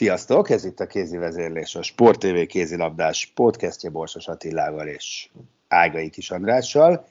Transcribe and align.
Sziasztok, 0.00 0.50
ez 0.50 0.64
itt 0.64 0.80
a 0.80 0.86
kézi 0.86 1.16
vezérlés, 1.16 1.74
a 1.74 1.82
Sport 1.82 2.18
TV 2.18 2.46
kézilabdás 2.46 3.32
podcastje 3.34 3.90
Borsos 3.90 4.28
Attilával 4.28 4.86
és 4.86 5.28
Ágai 5.68 6.10
Kis 6.10 6.30
Andrással. 6.30 7.06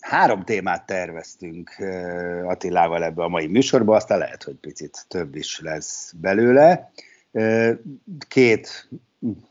Három 0.00 0.44
témát 0.44 0.86
terveztünk 0.86 1.70
Attilával 2.44 3.04
ebbe 3.04 3.22
a 3.22 3.28
mai 3.28 3.46
műsorba, 3.46 3.96
aztán 3.96 4.18
lehet, 4.18 4.42
hogy 4.42 4.54
picit 4.54 5.04
több 5.08 5.34
is 5.34 5.60
lesz 5.60 6.12
belőle. 6.20 6.92
Két 8.28 8.88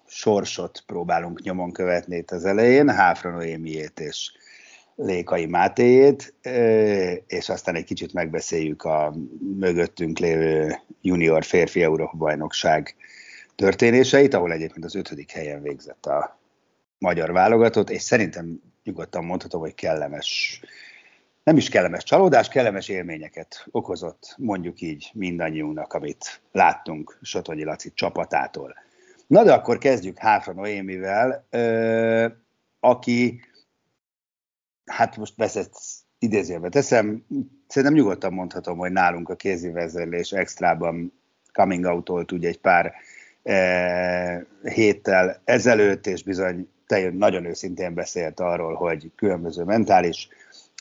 sorsot 0.07 0.83
próbálunk 0.85 1.41
nyomon 1.41 1.71
követni 1.71 2.15
itt 2.15 2.31
az 2.31 2.45
elején, 2.45 2.89
Háfra 2.89 3.31
Noémiét 3.31 3.99
és 3.99 4.31
Lékai 5.03 5.45
Mátéjét, 5.45 6.33
és 7.27 7.49
aztán 7.49 7.75
egy 7.75 7.83
kicsit 7.83 8.13
megbeszéljük 8.13 8.83
a 8.83 9.13
mögöttünk 9.59 10.19
lévő 10.19 10.79
junior 11.01 11.43
férfi 11.43 11.83
Európa 11.83 12.17
bajnokság 12.17 12.95
történéseit, 13.55 14.33
ahol 14.33 14.51
egyébként 14.51 14.85
az 14.85 14.95
ötödik 14.95 15.31
helyen 15.31 15.61
végzett 15.61 16.05
a 16.05 16.39
magyar 16.97 17.31
válogatott, 17.31 17.89
és 17.89 18.01
szerintem 18.01 18.61
nyugodtan 18.83 19.25
mondhatom, 19.25 19.61
hogy 19.61 19.75
kellemes, 19.75 20.61
nem 21.43 21.57
is 21.57 21.69
kellemes 21.69 22.03
csalódás, 22.03 22.47
kellemes 22.47 22.89
élményeket 22.89 23.65
okozott, 23.71 24.35
mondjuk 24.37 24.81
így 24.81 25.11
mindannyiunknak, 25.13 25.93
amit 25.93 26.41
láttunk 26.51 27.17
Sotonyi 27.21 27.63
Laci 27.63 27.91
csapatától. 27.93 28.73
Na 29.27 29.43
de 29.43 29.53
akkor 29.53 29.77
kezdjük 29.77 30.17
Háfra 30.17 30.53
Noémivel, 30.53 31.47
aki, 32.79 33.41
hát 34.91 35.17
most 35.17 35.33
veszett 35.35 35.73
idézőjelbe 36.19 36.69
teszem, 36.69 37.25
szerintem 37.67 37.97
nyugodtan 37.97 38.33
mondhatom, 38.33 38.77
hogy 38.77 38.91
nálunk 38.91 39.29
a 39.29 39.35
kézi 39.35 39.69
vezérlés 39.69 40.31
extrában 40.31 41.13
coming 41.53 41.85
out 41.85 42.31
ugye 42.31 42.47
egy 42.47 42.59
pár 42.59 42.93
e, 43.43 44.45
héttel 44.63 45.41
ezelőtt, 45.43 46.07
és 46.07 46.23
bizony 46.23 46.69
te 46.87 47.09
nagyon 47.11 47.45
őszintén 47.45 47.93
beszélt 47.93 48.39
arról, 48.39 48.73
hogy 48.73 49.11
különböző 49.15 49.63
mentális 49.63 50.27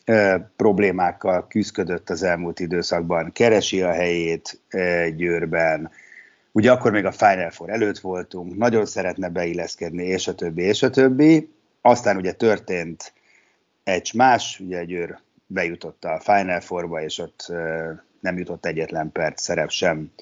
e, 0.05 0.51
problémákkal 0.57 1.47
küzdött 1.47 2.11
az 2.11 2.23
elmúlt 2.23 2.61
időszakban, 2.61 3.33
keresi 3.33 3.83
a 3.83 3.93
helyét 3.93 4.61
e, 4.69 5.09
Győrben, 5.11 5.91
ugye 6.53 6.71
akkor 6.73 6.91
még 6.93 7.05
a 7.05 7.13
Final 7.13 7.51
Four 7.51 7.71
előtt 7.71 7.99
voltunk, 7.99 8.57
nagyon 8.57 8.87
szeretne 8.87 9.29
beilleszkedni, 9.29 10.05
és 10.05 10.29
a 10.29 10.35
többi, 10.35 10.63
és 10.63 10.83
a 10.83 10.91
többi. 10.91 11.51
Aztán 11.81 12.17
ugye 12.17 12.33
történt 12.33 13.13
egy 13.85 14.11
más, 14.15 14.61
ugye 14.61 14.85
Győr 14.85 15.19
bejutott 15.47 16.05
a 16.05 16.21
Final 16.21 16.61
Fourba, 16.61 17.03
és 17.03 17.19
ott 17.19 17.53
nem 18.21 18.39
jutott 18.39 18.67
egyetlen 18.67 19.13
perc 19.13 19.43
szerep 19.43 19.71
sem 19.71 20.13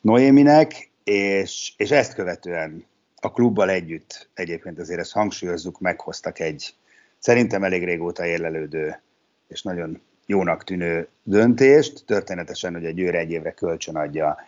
Noéminek, 0.00 0.90
és, 1.04 1.72
és 1.76 1.90
ezt 1.90 2.14
követően 2.14 2.84
a 3.16 3.30
klubbal 3.30 3.70
együtt, 3.70 4.28
egyébként 4.34 4.78
azért 4.78 5.00
ezt 5.00 5.12
hangsúlyozzuk, 5.12 5.80
meghoztak 5.80 6.38
egy 6.38 6.74
szerintem 7.18 7.64
elég 7.64 7.84
régóta 7.84 8.26
érlelődő 8.26 9.00
és 9.48 9.62
nagyon 9.62 10.02
jónak 10.26 10.64
tűnő 10.64 11.08
döntést. 11.22 12.04
Történetesen, 12.06 12.72
hogy 12.72 12.84
egy 12.84 12.94
Győr 12.94 13.14
egy 13.14 13.30
évre 13.30 13.50
kölcsön 13.52 13.96
adja 13.96 14.38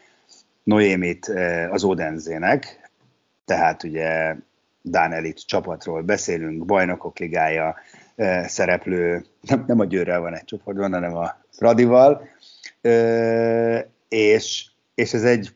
Noémit 0.62 1.26
az 1.70 1.84
Odenzének, 1.84 2.90
tehát 3.44 3.82
ugye 3.82 4.36
Dán 4.82 5.12
Elit 5.12 5.46
csapatról 5.46 6.02
beszélünk, 6.02 6.64
bajnokok 6.64 7.18
ligája 7.18 7.76
szereplő, 8.46 9.24
nem, 9.40 9.64
nem 9.66 9.80
a 9.80 9.84
Győrrel 9.84 10.20
van 10.20 10.34
egy 10.34 10.44
csoportban, 10.44 10.92
hanem 10.92 11.16
a 11.16 11.36
Fradival, 11.50 12.28
és, 14.08 14.66
és 14.94 15.12
ez 15.14 15.24
egy 15.24 15.54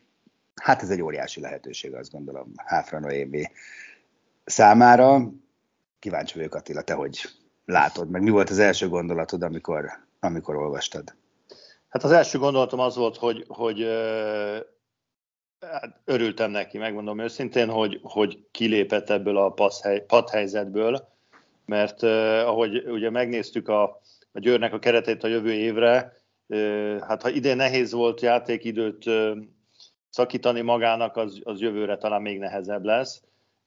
hát 0.61 0.81
ez 0.81 0.89
egy 0.89 1.01
óriási 1.01 1.41
lehetőség, 1.41 1.93
azt 1.93 2.11
gondolom, 2.11 2.51
Háfra 2.55 2.99
Noémi 2.99 3.43
számára. 4.45 5.31
Kíváncsi 5.99 6.37
vagyok, 6.37 6.55
Attila, 6.55 6.81
te 6.81 6.93
hogy 6.93 7.19
látod, 7.65 8.09
meg 8.09 8.21
mi 8.21 8.29
volt 8.29 8.49
az 8.49 8.59
első 8.59 8.87
gondolatod, 8.87 9.43
amikor, 9.43 9.91
amikor 10.19 10.55
olvastad? 10.55 11.15
Hát 11.89 12.03
az 12.03 12.11
első 12.11 12.37
gondolatom 12.37 12.79
az 12.79 12.95
volt, 12.95 13.17
hogy, 13.17 13.45
hogy 13.47 13.87
hát 15.59 16.01
örültem 16.05 16.51
neki, 16.51 16.77
megmondom 16.77 17.19
őszintén, 17.19 17.69
hogy, 17.69 17.99
hogy 18.03 18.45
kilépett 18.51 19.09
ebből 19.09 19.37
a 19.37 19.53
padhelyzetből, 20.07 21.07
mert 21.67 22.03
ahogy 22.43 22.83
ugye 22.87 23.09
megnéztük 23.09 23.67
a, 23.67 23.83
a 24.31 24.39
Győrnek 24.39 24.73
a 24.73 24.79
keretét 24.79 25.23
a 25.23 25.27
jövő 25.27 25.51
évre, 25.53 26.17
hát 27.07 27.21
ha 27.21 27.29
idén 27.29 27.55
nehéz 27.55 27.91
volt 27.91 28.21
játékidőt 28.21 29.05
szakítani 30.09 30.61
magának, 30.61 31.15
az, 31.15 31.39
az 31.43 31.61
jövőre 31.61 31.97
talán 31.97 32.21
még 32.21 32.39
nehezebb 32.39 32.83
lesz. 32.83 33.21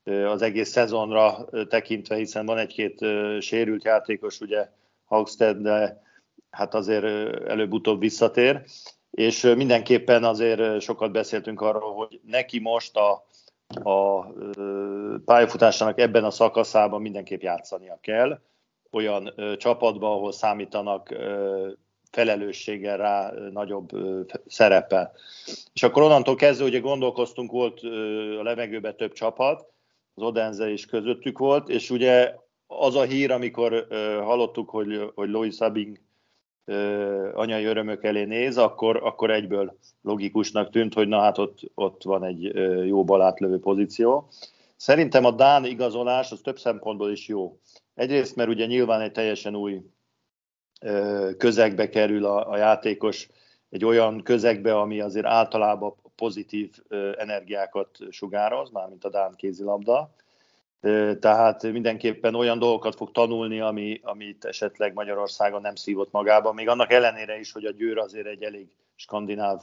Az 0.05 0.43
egész 0.43 0.69
szezonra 0.69 1.49
tekintve, 1.69 2.17
hiszen 2.17 2.47
van 2.47 2.59
egy-két 2.59 3.05
sérült 3.41 3.85
játékos, 3.85 4.41
ugye 4.41 4.69
Hagstead, 5.05 5.57
de 5.57 6.03
hát 6.51 6.75
azért 6.75 7.05
előbb-utóbb 7.47 8.01
visszatér. 8.01 8.63
És 9.11 9.43
mindenképpen 9.43 10.25
azért 10.25 10.81
sokat 10.81 11.13
beszéltünk 11.13 11.61
arról, 11.61 11.95
hogy 11.95 12.21
neki 12.25 12.59
most 12.59 12.97
a, 12.97 13.27
a 13.83 14.27
pályafutásának 15.25 15.99
ebben 15.99 16.25
a 16.25 16.31
szakaszában 16.31 17.01
mindenképp 17.01 17.41
játszania 17.41 17.99
kell. 18.01 18.41
Olyan 18.91 19.35
csapatban, 19.57 20.13
ahol 20.13 20.33
számítanak 20.33 21.15
felelősséggel 22.11 22.97
rá 22.97 23.33
nagyobb 23.53 23.89
szerepe. 24.47 25.13
És 25.73 25.83
akkor 25.83 26.03
onnantól 26.03 26.35
kezdve 26.35 26.65
ugye 26.65 26.79
gondolkoztunk, 26.79 27.51
volt 27.51 27.81
a 28.39 28.43
levegőben 28.43 28.97
több 28.97 29.13
csapat, 29.13 29.67
az 30.15 30.23
Odense 30.23 30.71
is 30.71 30.87
közöttük 30.87 31.39
volt, 31.39 31.69
és 31.69 31.91
ugye 31.91 32.35
az 32.67 32.95
a 32.95 33.03
hír, 33.03 33.31
amikor 33.31 33.87
hallottuk, 34.23 34.71
hogy, 34.71 35.13
hogy 35.15 35.29
Louis 35.29 35.55
Sabing 35.55 36.01
anyai 37.35 37.65
örömök 37.65 38.05
elé 38.05 38.25
néz, 38.25 38.59
akkor, 38.59 38.97
akkor 39.03 39.31
egyből 39.31 39.79
logikusnak 40.03 40.71
tűnt, 40.71 40.95
hogy 40.95 41.09
na 41.09 41.21
hát 41.21 41.39
ott, 41.39 41.59
ott 41.75 42.03
van 42.03 42.25
egy 42.25 42.43
jó 42.87 43.05
balátlövő 43.05 43.59
pozíció. 43.61 44.29
Szerintem 44.77 45.25
a 45.25 45.31
Dán 45.31 45.65
igazolás 45.65 46.33
az 46.33 46.41
több 46.41 46.59
szempontból 46.59 47.11
is 47.11 47.29
jó. 47.29 47.59
Egyrészt, 47.95 48.37
mert 48.37 48.49
ugye 48.49 48.67
nyilván 48.67 49.01
egy 49.01 49.13
teljesen 49.13 49.57
új 49.57 49.83
közegbe 51.37 51.89
kerül 51.89 52.25
a, 52.25 52.51
a 52.51 52.57
játékos, 52.57 53.29
egy 53.71 53.85
olyan 53.85 54.23
közegbe, 54.23 54.79
ami 54.79 55.01
azért 55.01 55.27
általában 55.27 55.95
pozitív 56.15 56.71
energiákat 57.17 57.99
sugároz, 58.11 58.71
mármint 58.71 59.05
a 59.05 59.11
Dán 59.11 59.35
kézilabda. 59.37 60.15
Tehát 61.21 61.63
mindenképpen 61.63 62.35
olyan 62.35 62.59
dolgokat 62.59 62.95
fog 62.95 63.11
tanulni, 63.11 63.61
ami, 63.61 64.01
amit 64.03 64.45
esetleg 64.45 64.93
Magyarországon 64.93 65.61
nem 65.61 65.75
szívott 65.75 66.13
magába, 66.13 66.53
még 66.53 66.69
annak 66.69 66.93
ellenére 66.93 67.39
is, 67.39 67.53
hogy 67.53 67.65
a 67.65 67.71
Győr 67.71 67.99
azért 67.99 68.27
egy 68.27 68.43
elég 68.43 68.69
skandináv 68.95 69.63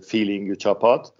feelingű 0.00 0.54
csapat. 0.54 1.14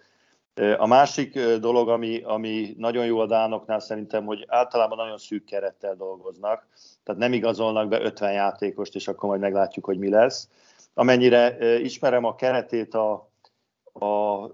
A 0.76 0.86
másik 0.86 1.40
dolog, 1.40 1.88
ami, 1.88 2.22
ami 2.22 2.74
nagyon 2.78 3.06
jó 3.06 3.18
a 3.18 3.26
Dánoknál 3.26 3.80
szerintem, 3.80 4.24
hogy 4.24 4.44
általában 4.48 4.98
nagyon 4.98 5.18
szűk 5.18 5.44
kerettel 5.44 5.94
dolgoznak, 5.94 6.66
tehát 7.02 7.20
nem 7.20 7.32
igazolnak 7.32 7.88
be 7.88 8.00
50 8.00 8.32
játékost, 8.32 8.94
és 8.94 9.08
akkor 9.08 9.28
majd 9.28 9.40
meglátjuk, 9.40 9.84
hogy 9.84 9.98
mi 9.98 10.08
lesz. 10.08 10.48
Amennyire 10.94 11.56
ismerem 11.78 12.24
a 12.24 12.34
keretét 12.34 12.94
a, 12.94 13.29
az 13.92 14.50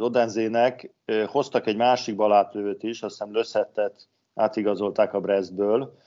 Odenzének 0.00 0.94
hoztak 1.26 1.66
egy 1.66 1.76
másik 1.76 2.16
balátlövőt 2.16 2.82
is, 2.82 3.02
azt 3.02 3.16
hiszem 3.18 3.32
Lösszettet 3.32 4.08
átigazolták 4.34 5.14
a 5.14 5.20
Brestből, 5.20 5.98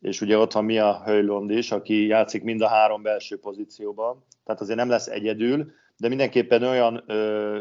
és 0.00 0.20
ugye 0.20 0.38
ott 0.38 0.52
van 0.52 0.64
Mia 0.64 1.02
Höjlond 1.04 1.50
is, 1.50 1.72
aki 1.72 2.06
játszik 2.06 2.42
mind 2.42 2.60
a 2.60 2.68
három 2.68 3.02
belső 3.02 3.38
pozícióban, 3.38 4.24
tehát 4.44 4.60
azért 4.60 4.78
nem 4.78 4.88
lesz 4.88 5.06
egyedül, 5.06 5.72
de 5.96 6.08
mindenképpen 6.08 6.62
olyan 6.62 7.02
ö, 7.06 7.60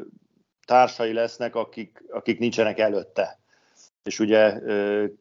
társai 0.66 1.14
lesznek, 1.14 1.56
akik, 1.56 2.04
akik 2.10 2.40
nincsenek 2.40 2.80
előtte. 2.80 3.40
És 4.04 4.20
ugye 4.20 4.40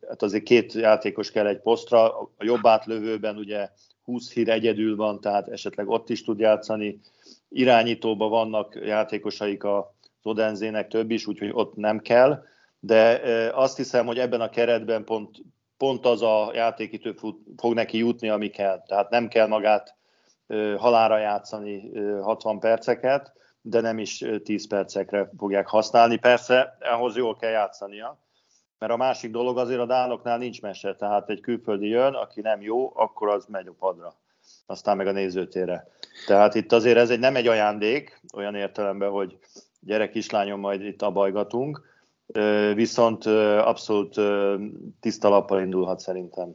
hát 0.08 0.22
azért 0.22 0.44
két 0.44 0.72
játékos 0.72 1.30
kell 1.30 1.46
egy 1.46 1.60
posztra, 1.60 2.20
a 2.20 2.30
jobb 2.38 2.66
átlövőben 2.66 3.36
ugye 3.36 3.68
20 4.04 4.32
hír 4.32 4.48
egyedül 4.48 4.96
van, 4.96 5.20
tehát 5.20 5.48
esetleg 5.48 5.88
ott 5.88 6.10
is 6.10 6.24
tud 6.24 6.38
játszani. 6.38 7.00
Irányítóban 7.48 8.30
vannak 8.30 8.78
játékosaik 8.82 9.64
a 9.64 9.94
Odenzének 10.22 10.88
több 10.88 11.10
is, 11.10 11.26
úgyhogy 11.26 11.50
ott 11.52 11.74
nem 11.74 11.98
kell, 11.98 12.44
de 12.80 13.20
azt 13.54 13.76
hiszem, 13.76 14.06
hogy 14.06 14.18
ebben 14.18 14.40
a 14.40 14.48
keretben 14.48 15.04
pont, 15.04 15.42
pont 15.76 16.06
az 16.06 16.22
a 16.22 16.50
játékítő 16.54 17.14
fog 17.56 17.74
neki 17.74 17.98
jutni, 17.98 18.28
ami 18.28 18.48
kell. 18.48 18.82
Tehát 18.82 19.10
nem 19.10 19.28
kell 19.28 19.46
magát 19.46 19.94
halára 20.76 21.18
játszani 21.18 21.90
60 22.20 22.58
perceket, 22.58 23.32
de 23.60 23.80
nem 23.80 23.98
is 23.98 24.24
10 24.44 24.66
percekre 24.66 25.30
fogják 25.38 25.66
használni. 25.66 26.16
Persze, 26.16 26.76
ahhoz 26.80 27.16
jól 27.16 27.36
kell 27.36 27.50
játszania, 27.50 28.18
mert 28.78 28.92
a 28.92 28.96
másik 28.96 29.30
dolog 29.30 29.58
azért 29.58 29.80
a 29.80 29.86
dánoknál 29.86 30.38
nincs 30.38 30.62
mese, 30.62 30.94
tehát 30.94 31.30
egy 31.30 31.40
külföldi 31.40 31.88
jön, 31.88 32.14
aki 32.14 32.40
nem 32.40 32.62
jó, 32.62 32.92
akkor 32.94 33.28
az 33.28 33.46
megy 33.46 33.66
a 33.66 33.74
padra, 33.78 34.14
aztán 34.66 34.96
meg 34.96 35.06
a 35.06 35.12
nézőtére. 35.12 35.88
Tehát 36.26 36.54
itt 36.54 36.72
azért 36.72 36.96
ez 36.96 37.10
egy, 37.10 37.18
nem 37.18 37.36
egy 37.36 37.46
ajándék, 37.46 38.20
olyan 38.34 38.54
értelemben, 38.54 39.10
hogy 39.10 39.38
gyerek 39.80 40.10
kislányom, 40.10 40.60
majd 40.60 40.84
itt 40.84 41.02
abajgatunk, 41.02 41.82
viszont 42.74 43.26
abszolút 43.64 44.14
tiszta 45.00 45.28
lappal 45.28 45.60
indulhat 45.60 46.00
szerintem. 46.00 46.54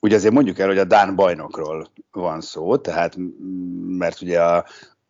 Ugye 0.00 0.16
azért 0.16 0.34
mondjuk 0.34 0.58
el, 0.58 0.66
hogy 0.66 0.78
a 0.78 0.84
Dán 0.84 1.14
bajnokról 1.14 1.86
van 2.10 2.40
szó, 2.40 2.76
tehát 2.76 3.16
mert 3.86 4.20
ugye 4.20 4.42
a, 4.42 4.64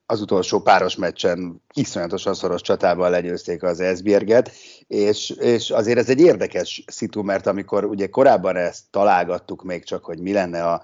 az 0.07 0.21
utolsó 0.21 0.61
páros 0.61 0.97
meccsen 0.97 1.63
iszonyatosan 1.75 2.35
szoros 2.35 2.61
csatában 2.61 3.11
legyőzték 3.11 3.63
az 3.63 3.81
Esbjerget, 3.81 4.51
és, 4.87 5.31
és 5.31 5.71
azért 5.71 5.99
ez 5.99 6.09
egy 6.09 6.21
érdekes 6.21 6.85
szitu, 6.87 7.23
mert 7.23 7.47
amikor 7.47 7.85
ugye 7.85 8.07
korábban 8.07 8.57
ezt 8.57 8.85
találgattuk 8.91 9.63
még 9.63 9.85
csak, 9.85 10.05
hogy 10.05 10.19
mi 10.19 10.33
lenne 10.33 10.65
a, 10.65 10.83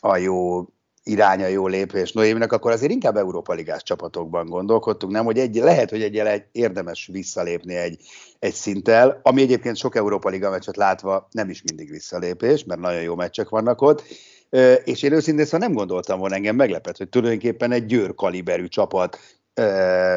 a 0.00 0.16
jó 0.16 0.66
iránya, 1.04 1.46
jó 1.46 1.66
lépés. 1.66 2.12
Noéminek, 2.12 2.52
akkor 2.52 2.70
azért 2.70 2.92
inkább 2.92 3.16
Európa 3.16 3.52
Ligás 3.52 3.82
csapatokban 3.82 4.46
gondolkodtunk, 4.46 5.12
nem, 5.12 5.24
hogy 5.24 5.38
egy, 5.38 5.54
lehet, 5.54 5.90
hogy 5.90 6.02
egy, 6.02 6.42
érdemes 6.52 7.08
visszalépni 7.12 7.74
egy, 7.74 8.00
egy 8.38 8.54
szinttel, 8.54 9.20
ami 9.22 9.42
egyébként 9.42 9.76
sok 9.76 9.96
Európa 9.96 10.28
Liga 10.28 10.50
meccset 10.50 10.76
látva 10.76 11.28
nem 11.30 11.48
is 11.48 11.62
mindig 11.62 11.90
visszalépés, 11.90 12.64
mert 12.64 12.80
nagyon 12.80 13.02
jó 13.02 13.14
meccsek 13.14 13.48
vannak 13.48 13.82
ott, 13.82 14.04
és 14.84 15.02
én 15.02 15.12
őszintén 15.12 15.44
szóval 15.44 15.66
nem 15.66 15.76
gondoltam 15.76 16.18
volna, 16.18 16.34
engem 16.34 16.56
meglepett, 16.56 16.96
hogy 16.96 17.08
tulajdonképpen 17.08 17.72
egy 17.72 17.86
győr 17.86 18.14
kaliberű 18.14 18.66
csapat 18.66 19.18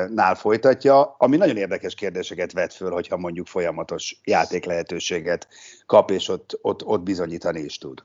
nál 0.07 0.35
folytatja, 0.35 1.15
ami 1.17 1.37
nagyon 1.37 1.57
érdekes 1.57 1.95
kérdéseket 1.95 2.51
vet 2.51 2.73
föl, 2.73 2.91
hogyha 2.91 3.17
mondjuk 3.17 3.47
folyamatos 3.47 4.21
játék 4.23 4.65
lehetőséget 4.65 5.47
kap, 5.85 6.11
és 6.11 6.29
ott, 6.29 6.59
ott, 6.61 6.85
ott 6.85 7.03
bizonyítani 7.03 7.59
is 7.59 7.77
tud. 7.77 8.03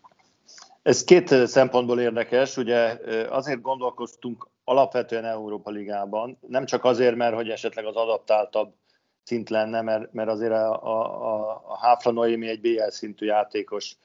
Ez 0.83 1.05
két 1.05 1.29
szempontból 1.47 2.01
érdekes, 2.01 2.57
ugye 2.57 2.99
azért 3.29 3.61
gondolkoztunk 3.61 4.49
alapvetően 4.65 5.25
Európa 5.25 5.71
Ligában, 5.71 6.39
nem 6.47 6.65
csak 6.65 6.85
azért, 6.85 7.17
mert 7.17 7.35
hogy 7.35 7.49
esetleg 7.49 7.85
az 7.85 7.97
adaptáltabb 7.97 8.75
szint 9.23 9.51
lenne, 9.51 9.83
mert, 9.83 10.13
mert 10.13 10.29
azért 10.29 10.53
a, 10.53 10.83
a, 10.83 11.63
a 11.67 11.79
Háfla 11.79 12.11
Noémi 12.11 12.49
egy 12.49 12.61
BL 12.61 12.89
szintű 12.89 13.27
játékos 13.27 13.97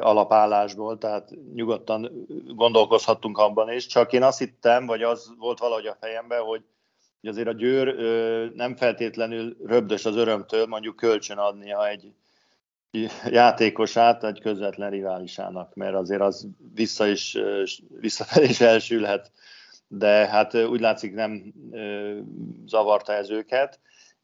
alapállásból, 0.00 0.98
tehát 0.98 1.30
nyugodtan 1.54 2.26
gondolkozhattunk 2.46 3.38
abban 3.38 3.72
is, 3.72 3.86
csak 3.86 4.12
én 4.12 4.22
azt 4.22 4.38
hittem, 4.38 4.86
vagy 4.86 5.02
az 5.02 5.32
volt 5.38 5.58
valahogy 5.58 5.86
a 5.86 5.96
fejemben, 6.00 6.40
hogy, 6.40 6.64
hogy 7.20 7.30
azért 7.30 7.48
a 7.48 7.52
Győr 7.52 7.94
nem 8.54 8.76
feltétlenül 8.76 9.56
röbdös 9.66 10.04
az 10.04 10.16
örömtől 10.16 10.66
mondjuk 10.66 10.96
kölcsön 10.96 11.38
adnia 11.38 11.88
egy 11.88 12.12
játékosát 13.24 14.24
egy 14.24 14.40
közvetlen 14.40 14.90
riválisának, 14.90 15.74
mert 15.74 15.94
azért 15.94 16.20
az 16.20 16.46
vissza 16.74 17.06
is, 17.06 17.38
visszafelé 18.00 18.46
is 18.48 18.60
elsülhet, 18.60 19.30
de 19.88 20.26
hát 20.26 20.54
úgy 20.54 20.80
látszik 20.80 21.14
nem 21.14 21.52
zavarta 22.66 23.12
ez 23.12 23.30
őket 23.30 23.80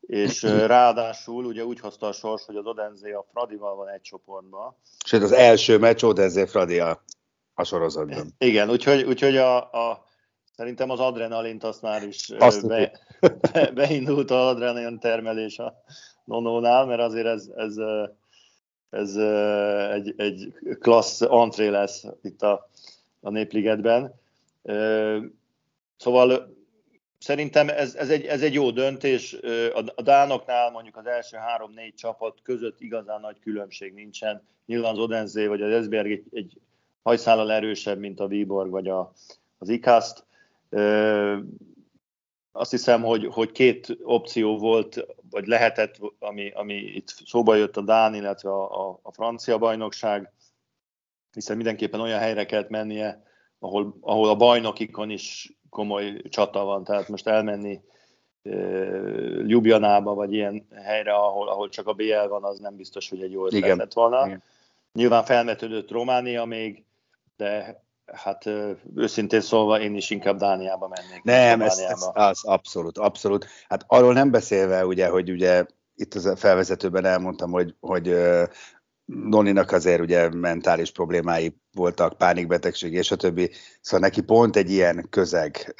és 0.09 0.43
ráadásul 0.43 1.44
ugye 1.44 1.65
úgy 1.65 1.81
hozta 1.81 2.06
a 2.06 2.12
sors, 2.12 2.44
hogy 2.44 2.56
az 2.56 2.67
Odenzé 2.67 3.12
a 3.12 3.26
Fradival 3.31 3.76
van 3.76 3.88
egy 3.88 4.00
csoportban. 4.00 4.76
Sőt, 5.05 5.23
az 5.23 5.32
első 5.32 5.79
meccs 5.79 6.03
Odenzé 6.03 6.47
Fradi 6.47 6.79
a, 6.79 7.03
a 7.55 7.65
sorozatban. 7.65 8.35
Igen, 8.38 8.70
úgyhogy, 8.70 9.03
úgyhogy 9.03 9.37
a, 9.37 9.56
a, 9.56 10.05
szerintem 10.56 10.91
az 10.91 11.00
adrenalint 11.00 11.65
azt 11.65 11.82
már 11.82 12.03
is 12.03 12.31
Azt 12.38 12.67
be, 12.67 12.93
be, 13.53 13.70
beindult 13.75 14.31
az 14.31 14.47
adrenalin 14.47 14.99
termelés 14.99 15.59
a 15.59 15.75
Nonónál, 16.25 16.87
mert 16.87 17.00
azért 17.00 17.26
ez, 17.26 17.50
ez, 17.56 17.75
ez 18.90 19.17
egy, 19.93 20.14
egy 20.17 20.55
klassz 20.79 21.20
antré 21.20 21.69
lesz 21.69 22.05
itt 22.23 22.43
a, 22.43 22.70
a 23.20 23.31
Népligetben. 23.31 24.14
Szóval 25.96 26.56
Szerintem 27.19 27.69
ez, 27.69 27.94
ez, 27.94 28.11
egy, 28.11 28.25
ez 28.25 28.43
egy 28.43 28.55
jó 28.55 28.70
döntés. 28.70 29.37
A 29.96 30.02
Dánoknál 30.02 30.70
mondjuk 30.70 30.96
az 30.96 31.06
első 31.06 31.37
három-négy 31.37 31.94
csapat 31.94 32.38
között 32.43 32.81
igazán 32.81 33.20
nagy 33.20 33.38
különbség 33.38 33.94
nincsen. 33.94 34.43
Nyilván 34.67 34.93
az 34.93 34.99
Odenzé 34.99 35.46
vagy 35.46 35.62
az 35.62 35.73
Esberg 35.73 36.11
egy, 36.11 36.25
egy 36.32 36.61
hajszállal 37.02 37.52
erősebb, 37.52 37.99
mint 37.99 38.20
a 38.20 38.26
Viborg 38.26 38.70
vagy 38.70 38.88
a, 38.88 39.12
az 39.58 39.69
Ikaszt. 39.69 40.25
Azt 42.52 42.70
hiszem, 42.70 43.02
hogy, 43.02 43.26
hogy 43.26 43.52
két 43.52 43.99
opció 44.02 44.58
volt, 44.58 45.06
vagy 45.31 45.47
lehetett, 45.47 45.97
ami, 46.19 46.51
ami 46.51 46.75
itt 46.75 47.09
szóba 47.09 47.55
jött 47.55 47.77
a 47.77 47.81
Dán, 47.81 48.15
illetve 48.15 48.51
a, 48.51 48.89
a, 48.89 48.99
a 49.03 49.13
francia 49.13 49.59
bajnokság, 49.59 50.33
hiszen 51.33 51.57
mindenképpen 51.57 52.01
olyan 52.01 52.19
helyre 52.19 52.47
kellett 52.47 52.69
mennie, 52.69 53.23
ahol, 53.59 53.97
ahol 54.01 54.29
a 54.29 54.37
bajnokikon 54.37 55.11
is 55.11 55.53
komoly 55.71 56.23
csata 56.29 56.65
van, 56.65 56.85
tehát 56.85 57.09
most 57.09 57.27
elmenni 57.27 57.81
Ljubljanába, 59.47 60.15
vagy 60.15 60.33
ilyen 60.33 60.67
helyre, 60.75 61.15
ahol, 61.15 61.49
ahol 61.49 61.69
csak 61.69 61.87
a 61.87 61.93
BL 61.93 62.29
van, 62.29 62.45
az 62.45 62.59
nem 62.59 62.77
biztos, 62.77 63.09
hogy 63.09 63.23
egy 63.23 63.32
jó 63.32 63.47
ötlet 63.47 63.77
lett 63.77 63.93
volna. 63.93 64.27
Igen. 64.27 64.43
Nyilván 64.93 65.25
felmetődött 65.25 65.91
Románia 65.91 66.44
még, 66.44 66.85
de 67.37 67.82
hát 68.12 68.44
őszintén 68.94 69.41
szólva 69.41 69.81
én 69.81 69.94
is 69.94 70.10
inkább 70.10 70.38
Dániába 70.38 70.88
mennék. 70.88 71.22
Nem, 71.22 71.62
ez, 71.62 71.79
ez 71.79 72.08
az 72.12 72.44
abszolút, 72.44 72.98
abszolút. 72.98 73.46
Hát 73.69 73.84
arról 73.86 74.12
nem 74.12 74.31
beszélve, 74.31 74.86
ugye, 74.86 75.08
hogy 75.08 75.31
ugye 75.31 75.65
itt 75.94 76.15
az 76.15 76.27
a 76.27 76.36
felvezetőben 76.36 77.05
elmondtam, 77.05 77.50
hogy, 77.50 77.74
hogy 77.81 78.17
Noninak 79.05 79.72
azért 79.72 80.00
ugye 80.00 80.29
mentális 80.29 80.91
problémái 80.91 81.56
voltak, 81.72 82.19
pánikbetegség 82.19 82.93
és 82.93 83.10
a 83.10 83.17
többi, 83.17 83.50
szóval 83.81 84.08
neki 84.08 84.20
pont 84.20 84.56
egy 84.56 84.70
ilyen 84.70 85.06
közeg 85.10 85.74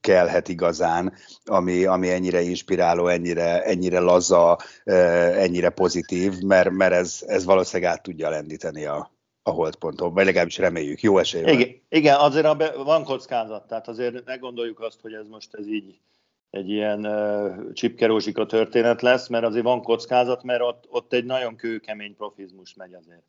kellhet 0.00 0.48
igazán, 0.48 1.12
ami, 1.44 1.84
ami 1.84 2.10
ennyire 2.10 2.40
inspiráló, 2.40 3.06
ennyire, 3.06 3.62
ennyire 3.62 3.98
laza, 3.98 4.58
ennyire 4.84 5.70
pozitív, 5.70 6.40
mert, 6.40 6.70
mert 6.70 6.92
ez, 6.92 7.18
ez 7.26 7.44
valószínűleg 7.44 7.92
át 7.92 8.02
tudja 8.02 8.28
lendíteni 8.28 8.84
a, 8.84 9.10
a 9.42 9.50
holdponton, 9.50 10.12
vagy 10.12 10.24
legalábbis 10.24 10.58
reméljük, 10.58 11.00
jó 11.00 11.18
esély 11.18 11.42
van. 11.42 11.52
Igen, 11.52 11.80
igen 11.88 12.18
azért 12.18 12.74
van 12.84 13.04
kockázat, 13.04 13.66
tehát 13.66 13.88
azért 13.88 14.24
ne 14.24 14.36
gondoljuk 14.36 14.80
azt, 14.80 15.00
hogy 15.00 15.12
ez 15.12 15.26
most 15.28 15.54
ez 15.54 15.66
így 15.66 15.98
egy 16.50 16.70
ilyen 16.70 17.06
uh, 17.06 17.72
csipkerózsika 17.72 18.46
történet 18.46 19.02
lesz, 19.02 19.28
mert 19.28 19.44
azért 19.44 19.64
van 19.64 19.82
kockázat, 19.82 20.42
mert 20.42 20.62
ott, 20.62 20.86
ott 20.88 21.12
egy 21.12 21.24
nagyon 21.24 21.56
kőkemény 21.56 22.16
profizmus 22.16 22.74
megy 22.74 22.94
azért. 22.94 23.22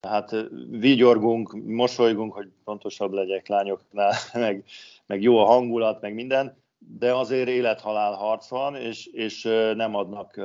Tehát 0.00 0.34
vigyorgunk, 0.70 1.64
mosolygunk, 1.64 2.32
hogy 2.32 2.48
pontosabb 2.64 3.12
legyek 3.12 3.48
lányoknál, 3.48 4.14
meg, 4.32 4.64
meg 5.06 5.22
jó 5.22 5.38
a 5.38 5.44
hangulat, 5.44 6.00
meg 6.00 6.14
minden, 6.14 6.56
de 6.98 7.14
azért 7.14 7.48
élethalál 7.48 8.12
harc 8.12 8.48
van, 8.48 8.76
és, 8.76 9.06
és 9.06 9.42
nem 9.74 9.94
adnak 9.94 10.40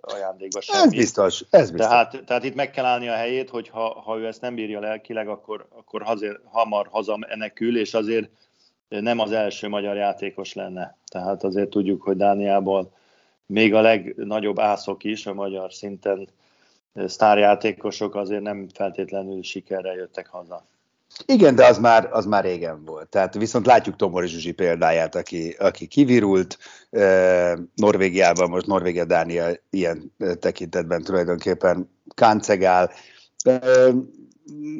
ajándékba 0.00 0.60
semmit. 0.60 0.84
Ez 0.84 0.90
biztos, 0.90 1.44
ez 1.50 1.70
biztos. 1.70 1.88
Tehát, 1.88 2.22
tehát 2.26 2.44
itt 2.44 2.54
meg 2.54 2.70
kell 2.70 2.84
állni 2.84 3.08
a 3.08 3.14
helyét, 3.14 3.50
hogy 3.50 3.68
ha, 3.68 4.00
ha 4.00 4.18
ő 4.18 4.26
ezt 4.26 4.40
nem 4.40 4.54
bírja 4.54 4.80
lelkileg, 4.80 5.28
akkor, 5.28 5.66
akkor 5.70 6.02
azért 6.04 6.40
hamar 6.44 6.88
haza 6.90 7.16
menekül, 7.16 7.78
és 7.78 7.94
azért 7.94 8.28
nem 8.88 9.18
az 9.18 9.32
első 9.32 9.68
magyar 9.68 9.96
játékos 9.96 10.52
lenne. 10.52 10.96
Tehát 11.06 11.44
azért 11.44 11.70
tudjuk, 11.70 12.02
hogy 12.02 12.16
Dániából 12.16 12.92
még 13.46 13.74
a 13.74 13.80
legnagyobb 13.80 14.58
ászok 14.58 15.04
is 15.04 15.26
a 15.26 15.34
magyar 15.34 15.72
szinten 15.72 16.28
sztárjátékosok 17.06 18.14
azért 18.14 18.42
nem 18.42 18.68
feltétlenül 18.74 19.42
sikerre 19.42 19.94
jöttek 19.94 20.26
haza. 20.26 20.66
Igen, 21.26 21.54
de 21.54 21.66
az 21.66 21.78
már, 21.78 22.08
az 22.12 22.26
már 22.26 22.44
régen 22.44 22.84
volt. 22.84 23.08
Tehát 23.08 23.34
viszont 23.34 23.66
látjuk 23.66 23.96
Tomori 23.96 24.26
Zsuzsi 24.26 24.52
példáját, 24.52 25.14
aki, 25.14 25.56
aki 25.58 25.86
kivirult. 25.86 26.58
Norvégiában, 27.74 28.50
most 28.50 28.66
Norvégia-Dánia 28.66 29.48
ilyen 29.70 30.12
tekintetben 30.40 31.02
tulajdonképpen 31.02 31.90
káncegál. 32.14 32.90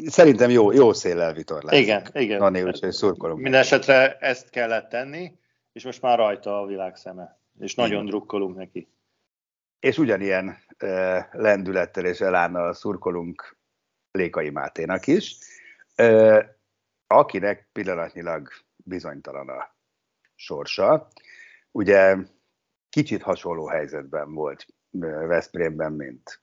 Szerintem 0.07 0.51
jó, 0.51 0.73
jó 0.73 0.93
széllel 0.93 1.33
vitorlás. 1.33 1.79
Igen, 1.79 2.07
igen. 2.13 2.39
Nani, 2.39 2.63
úgyhogy 2.63 2.93
szurkolunk. 2.93 3.41
Minden 3.41 3.61
esetre 3.61 4.17
ezt 4.21 4.51
kellett 4.51 4.89
tenni, 4.89 5.33
és 5.73 5.85
most 5.85 6.03
már 6.03 6.19
rajta 6.19 6.61
a 6.61 6.67
világ 6.67 6.97
szeme. 6.97 7.39
És 7.59 7.75
nagyon 7.75 7.93
igen. 7.93 8.07
drukkolunk 8.07 8.57
neki. 8.57 8.89
És 9.81 9.99
ugyanilyen 9.99 10.57
lendülettel 11.33 12.05
és 12.05 12.21
elánnal 12.21 12.75
szurkolunk 12.75 13.57
Lékai 14.11 14.51
Máténak 14.51 15.07
is 15.07 15.37
akinek 17.07 17.69
pillanatnyilag 17.73 18.49
bizonytalan 18.77 19.49
a 19.49 19.75
sorsa. 20.35 21.09
Ugye 21.71 22.17
kicsit 22.89 23.23
hasonló 23.23 23.67
helyzetben 23.67 24.35
volt 24.35 24.67
Veszprémben, 25.27 25.93
mint 25.93 26.43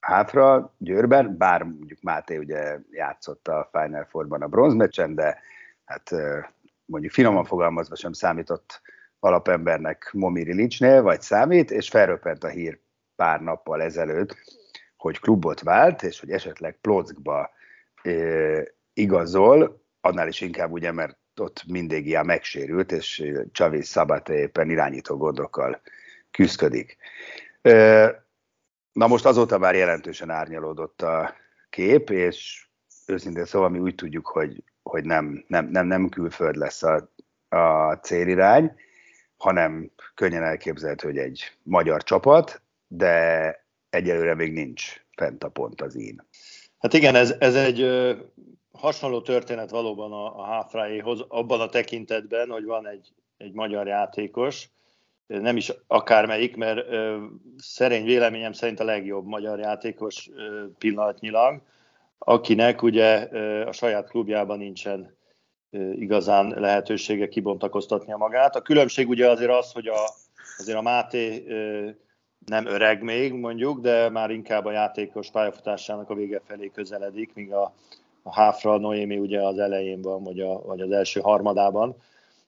hátra 0.00 0.74
Győrben, 0.78 1.36
bár 1.36 1.62
mondjuk 1.62 2.00
Máté 2.02 2.36
ugye 2.36 2.78
játszott 2.90 3.48
a 3.48 3.68
Final 3.72 4.04
Four-ban 4.04 4.42
a 4.42 4.48
bronzmeccsen, 4.48 5.14
de 5.14 5.40
hát 5.84 6.10
mondjuk 6.84 7.12
finoman 7.12 7.44
fogalmazva 7.44 7.96
sem 7.96 8.12
számított 8.12 8.80
alapembernek 9.18 10.10
Momiri 10.12 10.54
Licsnél, 10.54 11.02
vagy 11.02 11.20
számít, 11.20 11.70
és 11.70 11.88
felröppent 11.88 12.44
a 12.44 12.48
hír 12.48 12.80
pár 13.16 13.40
nappal 13.40 13.82
ezelőtt, 13.82 14.36
hogy 14.96 15.20
klubot 15.20 15.60
vált, 15.60 16.02
és 16.02 16.20
hogy 16.20 16.30
esetleg 16.30 16.78
Plockba 16.80 17.50
igazol, 18.94 19.82
annál 20.00 20.28
is 20.28 20.40
inkább 20.40 20.70
ugye, 20.70 20.92
mert 20.92 21.18
ott 21.36 21.64
mindig 21.66 22.06
ilyen 22.06 22.26
megsérült, 22.26 22.92
és 22.92 23.32
Csavi 23.52 23.82
Szabate 23.82 24.34
éppen 24.34 24.70
irányító 24.70 25.16
gondokkal 25.16 25.80
küzdik. 26.30 26.96
Na 28.92 29.06
most 29.06 29.24
azóta 29.26 29.58
már 29.58 29.74
jelentősen 29.74 30.30
árnyalódott 30.30 31.02
a 31.02 31.34
kép, 31.70 32.10
és 32.10 32.66
őszintén 33.06 33.44
szóval 33.44 33.68
mi 33.68 33.78
úgy 33.78 33.94
tudjuk, 33.94 34.26
hogy, 34.26 34.62
hogy 34.82 35.04
nem, 35.04 35.44
nem, 35.46 35.66
nem, 35.66 35.86
nem 35.86 36.08
külföld 36.08 36.56
lesz 36.56 36.82
a, 36.82 37.12
a 37.48 37.92
célirány, 37.92 38.74
hanem 39.36 39.90
könnyen 40.14 40.42
elképzelhető, 40.42 41.08
hogy 41.08 41.18
egy 41.18 41.52
magyar 41.62 42.02
csapat, 42.02 42.62
de 42.86 43.66
egyelőre 43.90 44.34
még 44.34 44.52
nincs 44.52 45.04
fent 45.16 45.44
a 45.44 45.48
pont 45.48 45.80
az 45.80 45.96
én. 45.96 46.26
Hát 46.78 46.92
igen, 46.92 47.14
ez, 47.14 47.34
ez 47.38 47.54
egy 47.54 47.80
hasonló 48.78 49.20
történet 49.20 49.70
valóban 49.70 50.12
a, 50.12 50.38
a 50.38 50.44
Háfráéhoz, 50.44 51.24
abban 51.28 51.60
a 51.60 51.68
tekintetben, 51.68 52.50
hogy 52.50 52.64
van 52.64 52.86
egy, 52.86 53.12
egy 53.36 53.52
magyar 53.52 53.86
játékos, 53.86 54.68
nem 55.26 55.56
is 55.56 55.72
akármelyik, 55.86 56.56
mert 56.56 56.90
ö, 56.90 57.24
szerény 57.56 58.04
véleményem 58.04 58.52
szerint 58.52 58.80
a 58.80 58.84
legjobb 58.84 59.26
magyar 59.26 59.58
játékos 59.58 60.30
ö, 60.34 60.64
pillanatnyilag, 60.78 61.62
akinek 62.18 62.82
ugye 62.82 63.28
ö, 63.30 63.66
a 63.66 63.72
saját 63.72 64.08
klubjában 64.08 64.58
nincsen 64.58 65.16
ö, 65.70 65.90
igazán 65.92 66.48
lehetősége 66.48 67.28
kibontakoztatnia 67.28 68.16
magát. 68.16 68.56
A 68.56 68.62
különbség 68.62 69.08
ugye 69.08 69.30
azért 69.30 69.50
az, 69.50 69.72
hogy 69.72 69.86
a, 69.86 69.98
azért 70.58 70.78
a 70.78 70.82
Máté 70.82 71.44
ö, 71.46 71.88
nem 72.46 72.66
öreg 72.66 73.02
még 73.02 73.32
mondjuk, 73.32 73.80
de 73.80 74.08
már 74.08 74.30
inkább 74.30 74.64
a 74.64 74.72
játékos 74.72 75.30
pályafutásának 75.30 76.10
a 76.10 76.14
vége 76.14 76.40
felé 76.44 76.70
közeledik, 76.74 77.34
míg 77.34 77.52
a, 77.52 77.74
a 78.26 78.34
Háfra, 78.34 78.78
Noémi 78.78 79.18
ugye 79.18 79.40
az 79.40 79.58
elején 79.58 80.02
van, 80.02 80.22
vagy, 80.22 80.40
a, 80.40 80.62
vagy 80.62 80.80
az 80.80 80.90
első 80.90 81.20
harmadában. 81.20 81.96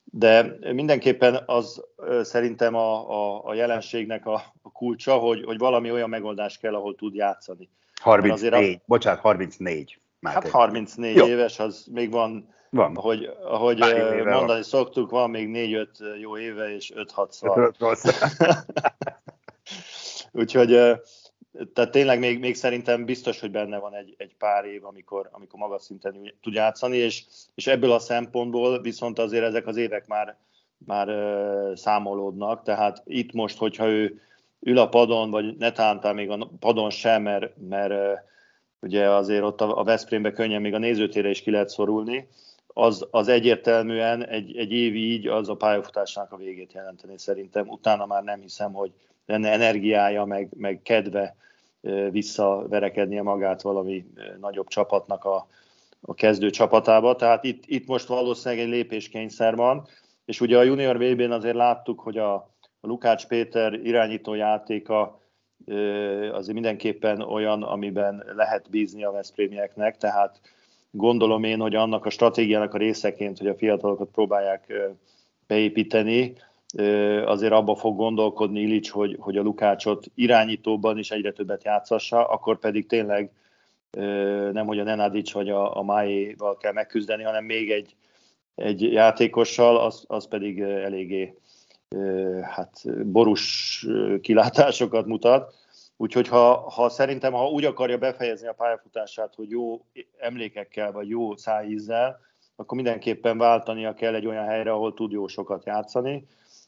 De 0.05 0.57
mindenképpen 0.73 1.43
az 1.47 1.85
szerintem 2.23 2.75
a, 2.75 3.11
a, 3.11 3.45
a 3.45 3.55
jelenségnek 3.55 4.27
a, 4.27 4.43
a 4.63 4.73
kulcsa, 4.73 5.17
hogy, 5.17 5.45
hogy 5.45 5.59
valami 5.59 5.93
olyan 5.93 6.09
megoldás 6.09 6.59
kell, 6.59 6.75
ahol 6.75 6.95
tud 6.95 7.15
játszani. 7.15 7.69
34, 8.01 8.33
azért 8.33 8.79
a, 8.79 8.83
bocsánat, 8.85 9.21
34. 9.21 9.99
Máté. 10.21 10.35
Hát 10.35 10.49
34 10.49 11.17
Jó. 11.17 11.27
éves, 11.27 11.59
az 11.59 11.87
még 11.93 12.11
van, 12.11 12.55
van. 12.71 12.97
ahogy, 12.97 13.31
ahogy 13.43 13.79
mondani 13.79 14.47
van. 14.47 14.63
szoktuk, 14.63 15.11
van 15.11 15.31
még 15.31 15.51
4-5 15.53 16.21
jó 16.21 16.39
éve, 16.39 16.75
és 16.75 16.93
5-6 16.97 17.31
szal. 17.31 17.75
Úgyhogy 20.33 20.79
tehát 21.73 21.91
tényleg 21.91 22.19
még, 22.19 22.39
még 22.39 22.55
szerintem 22.55 23.05
biztos, 23.05 23.41
hogy 23.41 23.51
benne 23.51 23.79
van 23.79 23.95
egy, 23.95 24.15
egy 24.19 24.35
pár 24.39 24.65
év, 24.65 24.85
amikor, 24.85 25.29
amikor 25.33 25.59
magas 25.59 25.83
szinten 25.83 26.35
tud 26.43 26.55
játszani, 26.55 26.97
és, 26.97 27.25
és 27.55 27.67
ebből 27.67 27.93
a 27.93 27.99
szempontból 27.99 28.81
viszont 28.81 29.19
azért 29.19 29.45
ezek 29.45 29.67
az 29.67 29.77
évek 29.77 30.07
már, 30.07 30.37
már 30.79 31.09
uh, 31.09 31.75
számolódnak, 31.77 32.63
tehát 32.63 33.03
itt 33.05 33.33
most, 33.33 33.59
hogyha 33.59 33.87
ő 33.87 34.21
ül 34.61 34.79
a 34.79 34.89
padon, 34.89 35.31
vagy 35.31 35.57
netántál 35.57 36.13
még 36.13 36.31
a 36.31 36.51
padon 36.61 36.91
sem, 36.91 37.23
mert, 37.23 37.53
mert 37.69 37.93
uh, 37.93 38.19
ugye 38.81 39.11
azért 39.11 39.43
ott 39.43 39.61
a, 39.61 39.79
a 39.79 39.85
Veszprémbe 39.85 40.33
könnyen 40.33 40.61
még 40.61 40.75
a 40.75 40.79
nézőtére 40.79 41.29
is 41.29 41.43
ki 41.43 41.51
lehet 41.51 41.69
szorulni, 41.69 42.29
az, 42.79 43.07
az 43.11 43.29
egyértelműen 43.29 44.27
egy, 44.27 44.57
egy 44.57 44.73
év 44.73 44.95
így 44.95 45.27
az 45.27 45.49
a 45.49 45.55
pályafutásának 45.55 46.33
a 46.33 46.37
végét 46.37 46.73
jelenteni 46.73 47.19
szerintem. 47.19 47.69
Utána 47.69 48.07
már 48.07 48.23
nem 48.23 48.41
hiszem, 48.41 48.73
hogy 48.73 48.93
lenne 49.27 49.51
energiája, 49.51 50.25
meg, 50.25 50.49
meg 50.57 50.81
kedve 50.83 51.37
visszaverekednie 52.11 53.23
magát 53.23 53.63
valami 53.63 54.07
nagyobb 54.41 54.69
csapatnak 54.69 55.25
a, 55.25 55.47
a 56.01 56.15
kezdő 56.15 56.51
csapatába. 56.51 57.17
Tehát 57.17 57.45
itt, 57.45 57.63
itt 57.67 57.87
most 57.87 58.07
valószínűleg 58.07 58.65
egy 58.65 58.71
lépéskényszer 58.71 59.57
van, 59.57 59.87
és 60.25 60.41
ugye 60.41 60.59
a 60.59 60.63
junior 60.63 60.97
vb 60.99 61.21
n 61.21 61.31
azért 61.31 61.55
láttuk, 61.55 62.01
hogy 62.01 62.19
a, 62.19 62.35
a 62.81 62.87
Lukács 62.87 63.27
Péter 63.27 63.73
irányító 63.73 64.35
játéka 64.35 65.21
azért 66.33 66.53
mindenképpen 66.53 67.21
olyan, 67.21 67.63
amiben 67.63 68.25
lehet 68.37 68.71
bízni 68.71 69.05
a 69.05 69.11
Veszprémieknek, 69.11 69.97
tehát 69.97 70.41
gondolom 70.91 71.45
én, 71.45 71.61
hogy 71.61 71.75
annak 71.75 72.07
a 72.07 72.11
stratégiának 72.11 72.75
a 72.75 72.79
részeként, 72.79 73.39
hogy 73.39 73.47
a 73.47 73.55
fiatalokat 73.55 74.09
próbálják 74.09 74.73
beépíteni, 75.47 76.33
azért 77.25 77.53
abba 77.53 77.75
fog 77.75 77.97
gondolkodni 77.97 78.61
Ilics, 78.61 78.91
hogy, 78.91 79.17
hogy 79.21 79.37
a 79.37 79.43
Lukácsot 79.43 80.07
irányítóban 80.15 80.99
is 80.99 81.11
egyre 81.11 81.33
többet 81.33 81.65
játszassa, 81.65 82.25
akkor 82.25 82.59
pedig 82.59 82.87
tényleg 82.87 83.31
nem, 84.53 84.67
hogy 84.67 84.79
a 84.79 84.83
Nenadic 84.83 85.33
vagy 85.33 85.49
a, 85.49 85.77
a 85.77 85.83
Máéval 85.83 86.57
kell 86.57 86.73
megküzdeni, 86.73 87.23
hanem 87.23 87.45
még 87.45 87.71
egy, 87.71 87.95
egy 88.55 88.83
játékossal, 88.83 89.77
az, 89.77 90.05
az 90.07 90.29
pedig 90.29 90.61
eléggé 90.61 91.35
hát 92.43 93.05
borús 93.07 93.87
kilátásokat 94.21 95.07
mutat. 95.07 95.55
Úgyhogy 95.97 96.29
ha, 96.29 96.71
ha 96.71 96.89
szerintem, 96.89 97.33
ha 97.33 97.49
úgy 97.49 97.65
akarja 97.65 97.99
befejezni 97.99 98.49
a 98.49 98.53
pályafutását, 98.53 99.35
hogy 99.35 99.51
jó 99.51 99.81
emlékekkel 100.19 100.93
vagy 100.93 101.09
jó 101.09 101.37
szájízzel, 101.37 102.21
akkor 102.57 102.77
mindenképpen 102.77 103.39
váltania 103.39 103.95
kell 103.95 104.15
egy 104.15 104.27
olyan 104.27 104.45
helyre, 104.45 104.73
ahol 104.73 104.95
tud 104.95 105.13
jó 105.13 105.27
sokat 105.27 105.65
játszani 105.65 106.27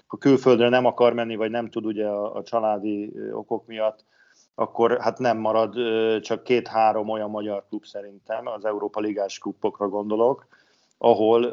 ha 0.09 0.17
külföldre 0.17 0.69
nem 0.69 0.85
akar 0.85 1.13
menni, 1.13 1.37
vagy 1.37 1.51
nem 1.51 1.71
tud 1.71 1.87
ugye 1.87 2.07
a, 2.07 2.35
a 2.35 2.43
családi 2.43 3.13
okok 3.33 3.67
miatt, 3.67 4.05
akkor 4.55 5.01
hát 5.01 5.19
nem 5.19 5.39
marad 5.39 5.75
csak 6.23 6.45
két-három 6.45 7.09
olyan 7.09 7.31
magyar 7.31 7.65
klub 7.69 7.85
szerintem, 7.85 8.47
az 8.47 8.65
Európa 8.65 9.01
Ligás 9.01 9.39
klubokra 9.39 9.89
gondolok, 9.89 10.47
ahol 10.99 11.53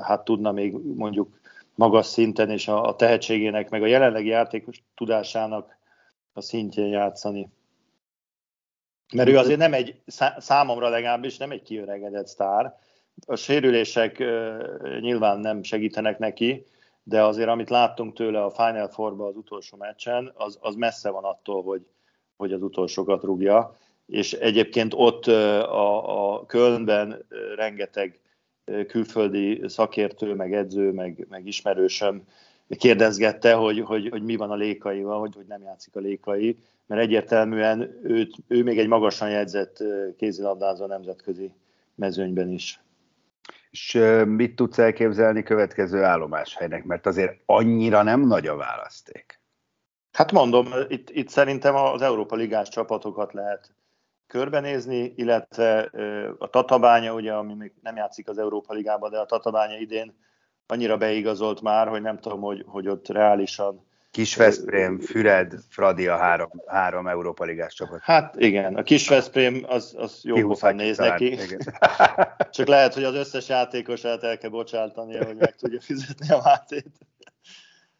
hát 0.00 0.24
tudna 0.24 0.52
még 0.52 0.74
mondjuk 0.94 1.38
magas 1.74 2.06
szinten 2.06 2.50
és 2.50 2.68
a, 2.68 2.84
a 2.88 2.96
tehetségének, 2.96 3.70
meg 3.70 3.82
a 3.82 3.86
jelenlegi 3.86 4.28
játékos 4.28 4.82
tudásának 4.94 5.76
a 6.32 6.40
szintjén 6.40 6.86
játszani. 6.86 7.48
Mert 9.14 9.28
ő 9.28 9.38
azért 9.38 9.58
nem 9.58 9.72
egy, 9.72 10.00
számomra 10.38 10.88
legalábbis 10.88 11.36
nem 11.36 11.50
egy 11.50 11.62
kiöregedett 11.62 12.26
sztár. 12.26 12.78
A 13.26 13.36
sérülések 13.36 14.18
nyilván 15.00 15.38
nem 15.38 15.62
segítenek 15.62 16.18
neki, 16.18 16.66
de 17.08 17.22
azért 17.22 17.48
amit 17.48 17.70
láttunk 17.70 18.14
tőle 18.14 18.44
a 18.44 18.50
Final 18.50 18.88
four 18.88 19.20
az 19.20 19.36
utolsó 19.36 19.76
meccsen, 19.76 20.32
az, 20.34 20.58
az 20.60 20.74
messze 20.74 21.10
van 21.10 21.24
attól, 21.24 21.62
hogy, 21.62 21.86
hogy 22.36 22.52
az 22.52 22.62
utolsókat 22.62 23.22
rúgja, 23.22 23.76
és 24.06 24.32
egyébként 24.32 24.92
ott 24.96 25.26
a, 25.26 26.34
a 26.34 26.46
Kölnben 26.46 27.26
rengeteg 27.56 28.20
külföldi 28.86 29.62
szakértő, 29.68 30.34
meg 30.34 30.54
edző, 30.54 30.92
meg, 30.92 31.26
meg 31.30 31.46
ismerősöm 31.46 32.22
kérdezgette, 32.68 33.54
hogy, 33.54 33.80
hogy, 33.80 34.08
hogy 34.08 34.22
mi 34.22 34.36
van 34.36 34.50
a 34.50 34.54
lékaival, 34.54 35.20
hogy, 35.20 35.34
hogy 35.34 35.46
nem 35.46 35.62
játszik 35.62 35.96
a 35.96 36.00
lékai, 36.00 36.58
mert 36.86 37.00
egyértelműen 37.00 38.00
őt, 38.02 38.34
ő 38.48 38.62
még 38.62 38.78
egy 38.78 38.88
magasan 38.88 39.30
jegyzett 39.30 39.82
kézilabdázó 40.16 40.86
nemzetközi 40.86 41.52
mezőnyben 41.94 42.50
is. 42.50 42.80
És 43.76 43.98
mit 44.26 44.54
tudsz 44.56 44.78
elképzelni 44.78 45.42
következő 45.42 46.02
állomáshelynek, 46.02 46.84
mert 46.84 47.06
azért 47.06 47.40
annyira 47.46 48.02
nem 48.02 48.20
nagy 48.20 48.46
a 48.46 48.56
választék. 48.56 49.40
Hát 50.12 50.32
mondom, 50.32 50.66
itt, 50.88 51.10
itt 51.10 51.28
szerintem 51.28 51.74
az 51.74 52.02
Európa 52.02 52.36
Ligás 52.36 52.68
csapatokat 52.68 53.32
lehet 53.32 53.74
körbenézni, 54.26 55.12
illetve 55.16 55.90
a 56.38 56.50
Tatabánya, 56.50 57.14
ugye, 57.14 57.32
ami 57.32 57.54
még 57.54 57.72
nem 57.82 57.96
játszik 57.96 58.28
az 58.28 58.38
Európa 58.38 58.74
Ligában, 58.74 59.10
de 59.10 59.18
a 59.18 59.26
Tatabánya 59.26 59.78
idén 59.78 60.18
annyira 60.66 60.96
beigazolt 60.96 61.60
már, 61.60 61.88
hogy 61.88 62.02
nem 62.02 62.18
tudom, 62.18 62.40
hogy, 62.40 62.64
hogy 62.66 62.88
ott 62.88 63.08
reálisan 63.08 63.86
Kis 64.16 64.36
Veszprém, 64.36 64.98
Füred, 64.98 65.54
Fradi 65.68 66.06
a 66.06 66.16
három, 66.16 66.50
három 66.66 67.06
Európa 67.06 67.44
Ligás 67.44 67.74
csapat. 67.74 68.00
Hát 68.02 68.36
igen, 68.36 68.74
a 68.74 68.82
Kis 68.82 69.08
Veszprém 69.08 69.64
az, 69.68 69.94
az 69.98 70.20
jó 70.22 70.48
pofán 70.48 70.74
néz 70.74 70.96
talán, 70.96 71.12
neki. 71.12 71.32
Igen. 71.32 71.58
Csak 72.50 72.66
lehet, 72.66 72.94
hogy 72.94 73.04
az 73.04 73.14
összes 73.14 73.48
játékosát 73.48 74.22
el 74.22 74.38
kell 74.38 74.50
bocsátani, 74.50 75.16
hogy 75.16 75.36
meg 75.36 75.56
tudja 75.56 75.80
fizetni 75.80 76.30
a 76.30 76.40
Mátét. 76.44 76.86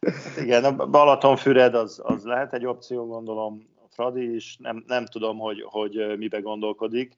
Hát 0.01 0.37
igen, 0.37 0.63
a 0.63 0.85
Balatonfüred 0.85 1.75
az, 1.75 1.99
az 2.03 2.23
lehet 2.23 2.53
egy 2.53 2.65
opció, 2.65 3.05
gondolom. 3.05 3.67
A 3.75 3.87
Fradi 3.89 4.35
is, 4.35 4.57
nem, 4.59 4.83
nem 4.87 5.05
tudom, 5.05 5.37
hogy, 5.37 5.65
hogy 5.67 6.17
mibe 6.17 6.39
gondolkodik. 6.39 7.13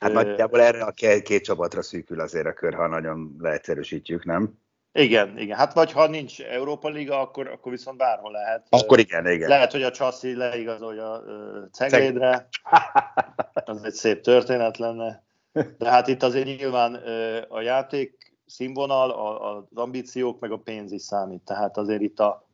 Hát 0.00 0.12
nagyjából 0.12 0.60
erre 0.60 0.84
a 0.84 0.90
két, 0.90 1.22
két 1.22 1.44
csapatra 1.44 1.82
szűkül 1.82 2.20
azért 2.20 2.46
a 2.46 2.52
kör, 2.52 2.74
ha 2.74 2.86
nagyon 2.86 3.36
leegyszerűsítjük, 3.38 4.24
nem? 4.24 4.58
Igen, 4.96 5.38
igen. 5.38 5.56
Hát 5.56 5.72
vagy 5.72 5.92
ha 5.92 6.06
nincs 6.06 6.40
Európa 6.40 6.88
Liga, 6.88 7.20
akkor, 7.20 7.48
akkor 7.48 7.72
viszont 7.72 7.98
bárhol 7.98 8.32
lehet. 8.32 8.66
Akkor 8.68 8.98
igen, 8.98 9.26
igen. 9.26 9.48
Lehet, 9.48 9.72
hogy 9.72 9.82
a 9.82 9.90
Csaszi 9.90 10.34
leigazolja 10.34 11.12
a 11.12 11.22
Ceglédre. 11.72 12.48
Az 13.64 13.84
egy 13.84 13.92
szép 13.92 14.20
történet 14.20 14.78
lenne. 14.78 15.24
De 15.78 15.90
hát 15.90 16.08
itt 16.08 16.22
azért 16.22 16.46
nyilván 16.46 16.94
a 17.48 17.60
játék 17.60 18.34
színvonal, 18.46 19.10
az 19.10 19.76
ambíciók, 19.78 20.40
meg 20.40 20.52
a 20.52 20.56
pénz 20.56 20.92
is 20.92 21.02
számít. 21.02 21.42
Tehát 21.42 21.76
azért 21.76 22.00
itt 22.00 22.20
a, 22.20 22.46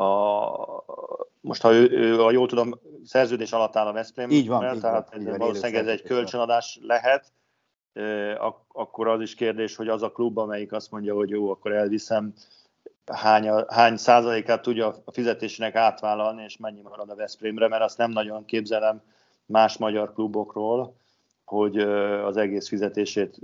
a 0.00 0.84
most 1.40 1.62
ha 1.62 1.72
ő, 1.72 1.90
ő, 1.90 2.16
ha 2.16 2.30
jól 2.30 2.48
tudom, 2.48 2.80
szerződés 3.04 3.52
alatt 3.52 3.76
áll 3.76 3.86
a 3.86 3.92
Veszprém, 3.92 4.30
így 4.30 4.48
van, 4.48 4.74
így 4.74 4.80
tehát 4.80 5.08
van, 5.10 5.20
így 5.20 5.36
valószínűleg 5.36 5.74
ez 5.74 5.86
egy 5.86 6.02
kölcsönadás 6.02 6.78
lehet, 6.82 7.32
akkor 8.72 9.08
az 9.08 9.20
is 9.20 9.34
kérdés, 9.34 9.76
hogy 9.76 9.88
az 9.88 10.02
a 10.02 10.12
klub, 10.12 10.38
amelyik 10.38 10.72
azt 10.72 10.90
mondja, 10.90 11.14
hogy 11.14 11.30
jó, 11.30 11.50
akkor 11.50 11.72
elviszem, 11.72 12.34
hány, 13.06 13.50
hány 13.68 13.96
százalékát 13.96 14.62
tudja 14.62 14.94
a 15.04 15.12
fizetésének 15.12 15.74
átvállalni, 15.74 16.42
és 16.42 16.56
mennyi 16.56 16.80
marad 16.80 17.10
a 17.10 17.14
Veszprémre, 17.14 17.68
mert 17.68 17.82
azt 17.82 17.98
nem 17.98 18.10
nagyon 18.10 18.44
képzelem 18.44 19.02
más 19.46 19.76
magyar 19.76 20.12
klubokról, 20.12 20.94
hogy 21.44 21.78
az 22.24 22.36
egész 22.36 22.68
fizetését 22.68 23.38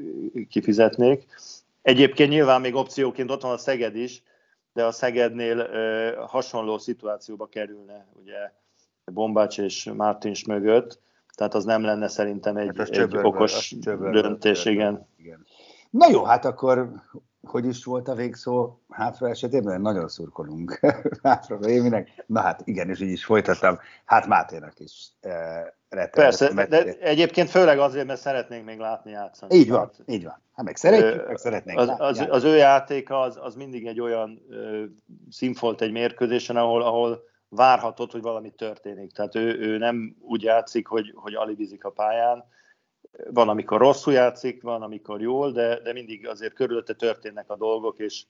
kifizetnék. 0.48 1.26
Egyébként 1.82 2.30
nyilván 2.30 2.60
még 2.60 2.74
opcióként 2.74 3.30
ott 3.30 3.42
van 3.42 3.52
a 3.52 3.58
Szeged 3.58 3.96
is, 3.96 4.22
de 4.72 4.84
a 4.84 4.92
Szegednél 4.92 5.68
hasonló 6.26 6.78
szituációba 6.78 7.46
kerülne, 7.46 8.06
ugye 8.22 8.52
Bombács 9.04 9.58
és 9.58 9.90
Mártins 9.96 10.44
mögött, 10.44 10.98
tehát 11.34 11.54
az 11.54 11.64
nem 11.64 11.82
lenne 11.82 12.08
szerintem 12.08 12.56
egy, 12.56 12.76
hát 12.76 12.88
egy 12.88 13.16
okos 13.16 13.74
döntés, 14.10 14.64
igen. 14.64 15.08
igen. 15.16 15.46
Na 15.90 16.08
jó, 16.10 16.24
hát 16.24 16.44
akkor 16.44 16.92
hogy 17.42 17.66
is 17.66 17.84
volt 17.84 18.08
a 18.08 18.14
végszó 18.14 18.78
hátra 18.88 19.28
esetében? 19.28 19.80
Nagyon 19.80 20.08
szurkolunk 20.08 20.80
hátra 21.22 21.58
Éminek. 21.68 22.24
Na 22.26 22.40
hát 22.40 22.60
igen, 22.64 22.88
és 22.88 23.00
így 23.00 23.10
is 23.10 23.24
folytattam. 23.24 23.78
Hát 24.04 24.26
Máténak 24.26 24.78
is 24.78 25.08
e, 25.20 25.74
Persze, 26.10 26.52
mert... 26.52 26.68
de 26.68 26.96
egyébként 27.00 27.50
főleg 27.50 27.78
azért, 27.78 28.06
mert 28.06 28.20
szeretnénk 28.20 28.64
még 28.64 28.78
látni 28.78 29.10
játszani. 29.10 29.54
Így 29.54 29.70
van, 29.70 29.80
hát, 29.80 29.94
így 30.06 30.24
van. 30.24 30.40
Hát 30.52 30.64
meg 30.66 30.76
szeretjük, 30.76 31.26
meg 31.26 31.36
szeretnénk 31.36 31.78
az, 31.78 31.86
látni. 31.86 32.04
Az, 32.04 32.26
az 32.28 32.44
ő 32.44 32.56
játéka 32.56 33.20
az, 33.20 33.38
az 33.42 33.54
mindig 33.54 33.86
egy 33.86 34.00
olyan 34.00 34.42
ö, 34.50 34.84
színfolt 35.30 35.80
egy 35.80 35.92
mérkőzésen, 35.92 36.56
ahol, 36.56 36.82
ahol 36.82 37.24
várhatod, 37.54 38.10
hogy 38.10 38.22
valami 38.22 38.50
történik. 38.50 39.12
Tehát 39.12 39.34
ő, 39.34 39.58
ő 39.58 39.78
nem 39.78 40.16
úgy 40.20 40.42
játszik, 40.42 40.86
hogy, 40.86 41.12
hogy 41.14 41.34
alibizik 41.34 41.84
a 41.84 41.90
pályán. 41.90 42.44
Van, 43.30 43.48
amikor 43.48 43.80
rosszul 43.80 44.12
játszik, 44.12 44.62
van, 44.62 44.82
amikor 44.82 45.20
jól, 45.20 45.52
de, 45.52 45.80
de 45.80 45.92
mindig 45.92 46.28
azért 46.28 46.54
körülötte 46.54 46.94
történnek 46.94 47.50
a 47.50 47.56
dolgok, 47.56 47.98
és, 47.98 48.24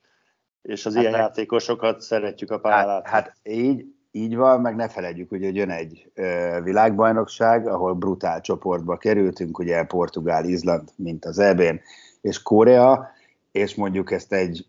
és 0.61 0.85
az 0.85 0.93
hát 0.93 1.01
ilyen 1.01 1.13
meg, 1.13 1.21
játékosokat 1.21 2.01
szeretjük 2.01 2.51
a 2.51 2.59
pályán 2.59 2.87
hát, 2.87 3.07
hát 3.07 3.35
így, 3.43 3.85
így 4.11 4.35
van, 4.35 4.61
meg 4.61 4.75
ne 4.75 4.89
felejtjük, 4.89 5.29
hogy 5.29 5.55
jön 5.55 5.69
egy 5.69 6.11
ö, 6.13 6.59
világbajnokság, 6.63 7.67
ahol 7.67 7.93
brutál 7.93 8.41
csoportba 8.41 8.97
kerültünk, 8.97 9.59
ugye 9.59 9.83
Portugál, 9.83 10.45
Izland, 10.45 10.89
mint 10.95 11.25
az 11.25 11.39
EB-n, 11.39 11.79
és 12.21 12.41
Korea, 12.41 13.11
és 13.51 13.75
mondjuk 13.75 14.11
ezt 14.11 14.33
egy 14.33 14.65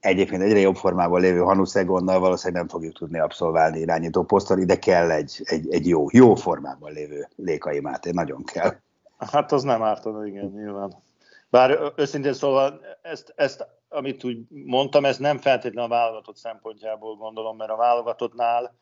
egyébként 0.00 0.42
egyre 0.42 0.58
jobb 0.58 0.76
formában 0.76 1.20
lévő 1.20 1.38
Hanusegonnal 1.38 2.18
valószínűleg 2.18 2.62
nem 2.62 2.70
fogjuk 2.70 2.98
tudni 2.98 3.18
abszolválni 3.18 3.78
irányító 3.78 4.22
poszton, 4.22 4.60
ide 4.60 4.78
kell 4.78 5.10
egy, 5.10 5.40
egy, 5.44 5.66
egy 5.70 5.86
jó, 5.86 6.06
jó 6.12 6.34
formában 6.34 6.92
lévő 6.92 7.28
Lékai 7.36 7.80
Máté, 7.80 8.10
nagyon 8.10 8.44
kell. 8.44 8.74
Hát 9.18 9.52
az 9.52 9.62
nem 9.62 9.82
ártana, 9.82 10.26
igen, 10.26 10.46
nyilván. 10.46 10.92
Bár 11.48 11.92
őszintén 11.96 12.32
szóval 12.32 12.80
ezt, 13.02 13.32
ezt, 13.36 13.66
amit 13.88 14.24
úgy 14.24 14.38
mondtam, 14.48 15.04
ez 15.04 15.18
nem 15.18 15.38
feltétlenül 15.38 15.92
a 15.92 15.94
válogatott 15.96 16.36
szempontjából 16.36 17.16
gondolom, 17.16 17.56
mert 17.56 17.70
a 17.70 17.76
válogatottnál 17.76 18.74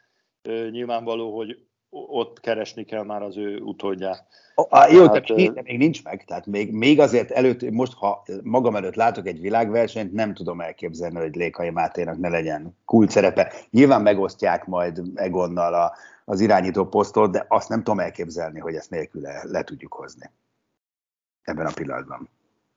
nyilvánvaló, 0.70 1.36
hogy 1.36 1.64
ott 1.94 2.40
keresni 2.40 2.84
kell 2.84 3.02
már 3.02 3.22
az 3.22 3.36
ő 3.36 3.58
utódját. 3.58 4.26
A, 4.54 4.86
jó, 4.90 5.06
hát, 5.06 5.26
de, 5.26 5.50
de 5.50 5.62
még 5.62 5.78
nincs 5.78 6.04
meg, 6.04 6.24
tehát 6.24 6.46
még, 6.46 6.72
még 6.72 7.00
azért 7.00 7.30
előtt, 7.30 7.70
most 7.70 7.92
ha 7.92 8.24
magam 8.42 8.76
előtt 8.76 8.94
látok 8.94 9.26
egy 9.26 9.40
világversenyt, 9.40 10.12
nem 10.12 10.34
tudom 10.34 10.60
elképzelni, 10.60 11.18
hogy 11.18 11.34
Lékai 11.34 11.70
Máténak 11.70 12.18
ne 12.18 12.28
legyen 12.28 12.76
kult 12.84 13.10
szerepe. 13.10 13.52
Nyilván 13.70 14.02
megosztják 14.02 14.66
majd 14.66 15.02
Egonnal 15.14 15.74
a, 15.74 15.92
az 16.24 16.40
irányító 16.40 16.84
posztot, 16.84 17.30
de 17.30 17.44
azt 17.48 17.68
nem 17.68 17.78
tudom 17.78 18.00
elképzelni, 18.00 18.60
hogy 18.60 18.74
ezt 18.74 18.90
nélküle 18.90 19.40
le 19.44 19.64
tudjuk 19.64 19.92
hozni 19.92 20.30
ebben 21.42 21.66
a 21.66 21.72
pillanatban. 21.74 22.28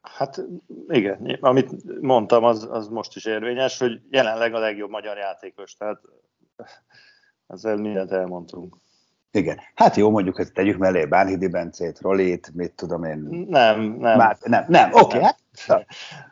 Hát 0.01 0.41
igen, 0.87 1.37
amit 1.39 2.01
mondtam, 2.01 2.43
az, 2.43 2.67
az 2.71 2.87
most 2.87 3.15
is 3.15 3.25
érvényes, 3.25 3.77
hogy 3.77 4.01
jelenleg 4.09 4.53
a 4.53 4.59
legjobb 4.59 4.89
magyar 4.89 5.17
játékos, 5.17 5.73
tehát 5.73 6.01
ezzel 7.47 7.75
mindent 7.77 8.11
elmondtunk. 8.11 8.77
Igen. 9.31 9.59
Hát 9.75 9.95
jó, 9.95 10.09
mondjuk 10.09 10.39
ezt 10.39 10.53
tegyük 10.53 10.77
mellé 10.77 11.05
Bánhidi 11.05 11.47
Bencét, 11.47 12.01
Rolit, 12.01 12.51
mit 12.53 12.73
tudom 12.73 13.03
én. 13.03 13.45
Nem, 13.49 13.81
nem. 13.81 14.17
Már, 14.17 14.37
nem, 14.41 14.65
nem, 14.67 14.89
oké, 14.91 15.01
okay, 15.01 15.21
hát 15.21 15.37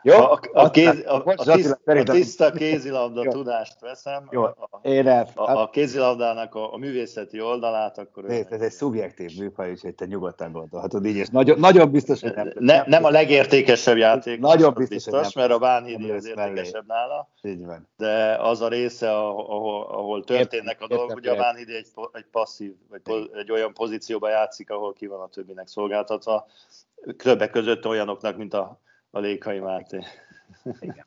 jó? 0.02 0.16
A, 0.16 0.40
a, 0.52 0.70
kéz, 0.70 1.04
a, 1.06 1.22
a, 1.24 1.54
tiszt, 1.54 1.80
a 1.86 2.02
tiszta 2.02 2.50
kézilabda 2.50 3.24
jó. 3.24 3.30
tudást 3.30 3.80
veszem, 3.80 4.28
jó. 4.30 4.44
Én 4.82 5.08
el, 5.08 5.28
a, 5.34 5.50
a 5.50 5.70
kézilabdának 5.70 6.54
a, 6.54 6.72
a 6.72 6.76
művészeti 6.76 7.40
oldalát, 7.40 7.98
akkor... 7.98 8.24
Nézd, 8.24 8.52
ez 8.52 8.60
egy 8.60 8.70
szubjektív 8.70 9.38
műfaj, 9.38 9.70
úgyhogy 9.70 9.94
te 9.94 10.04
nyugodtan 10.04 10.52
gondolhatod 10.52 11.04
így, 11.06 11.16
és 11.16 11.28
nagyon, 11.28 11.58
nagyon 11.58 11.90
biztos, 11.90 12.20
hogy 12.20 12.34
nem... 12.34 12.52
Ne, 12.58 12.82
nem 12.86 13.04
a 13.04 13.10
legértékesebb 13.10 13.96
játék, 13.96 14.40
nagyon 14.40 14.74
biztos, 14.74 15.04
biztos 15.04 15.32
mert 15.32 15.52
a 15.52 15.58
Bánhidi 15.58 16.10
az 16.10 16.26
értékesebb 16.26 16.86
nála, 16.86 17.28
így 17.42 17.64
van. 17.64 17.88
de 17.96 18.36
az 18.40 18.60
a 18.60 18.68
része, 18.68 19.16
ahol, 19.16 19.86
ahol 19.86 20.24
történnek 20.24 20.80
a 20.80 20.86
dolgok, 20.86 21.16
ugye 21.16 21.30
a 21.30 21.36
Bánhidi 21.36 21.74
egy, 21.74 21.88
egy 22.12 22.26
passzív, 22.30 22.74
vagy 22.90 23.30
egy 23.34 23.50
olyan 23.50 23.72
pozícióban 23.72 24.30
játszik, 24.30 24.70
ahol 24.70 24.92
ki 24.92 25.06
van 25.06 25.20
a 25.20 25.28
többinek 25.28 25.68
szolgáltatva, 25.68 26.46
többek 27.16 27.50
között 27.50 27.86
olyanoknak, 27.86 28.36
mint 28.36 28.54
a 28.54 28.80
a 29.16 29.20
Lékai 29.20 29.58
Máté. 29.58 29.98
Igen. 30.80 31.04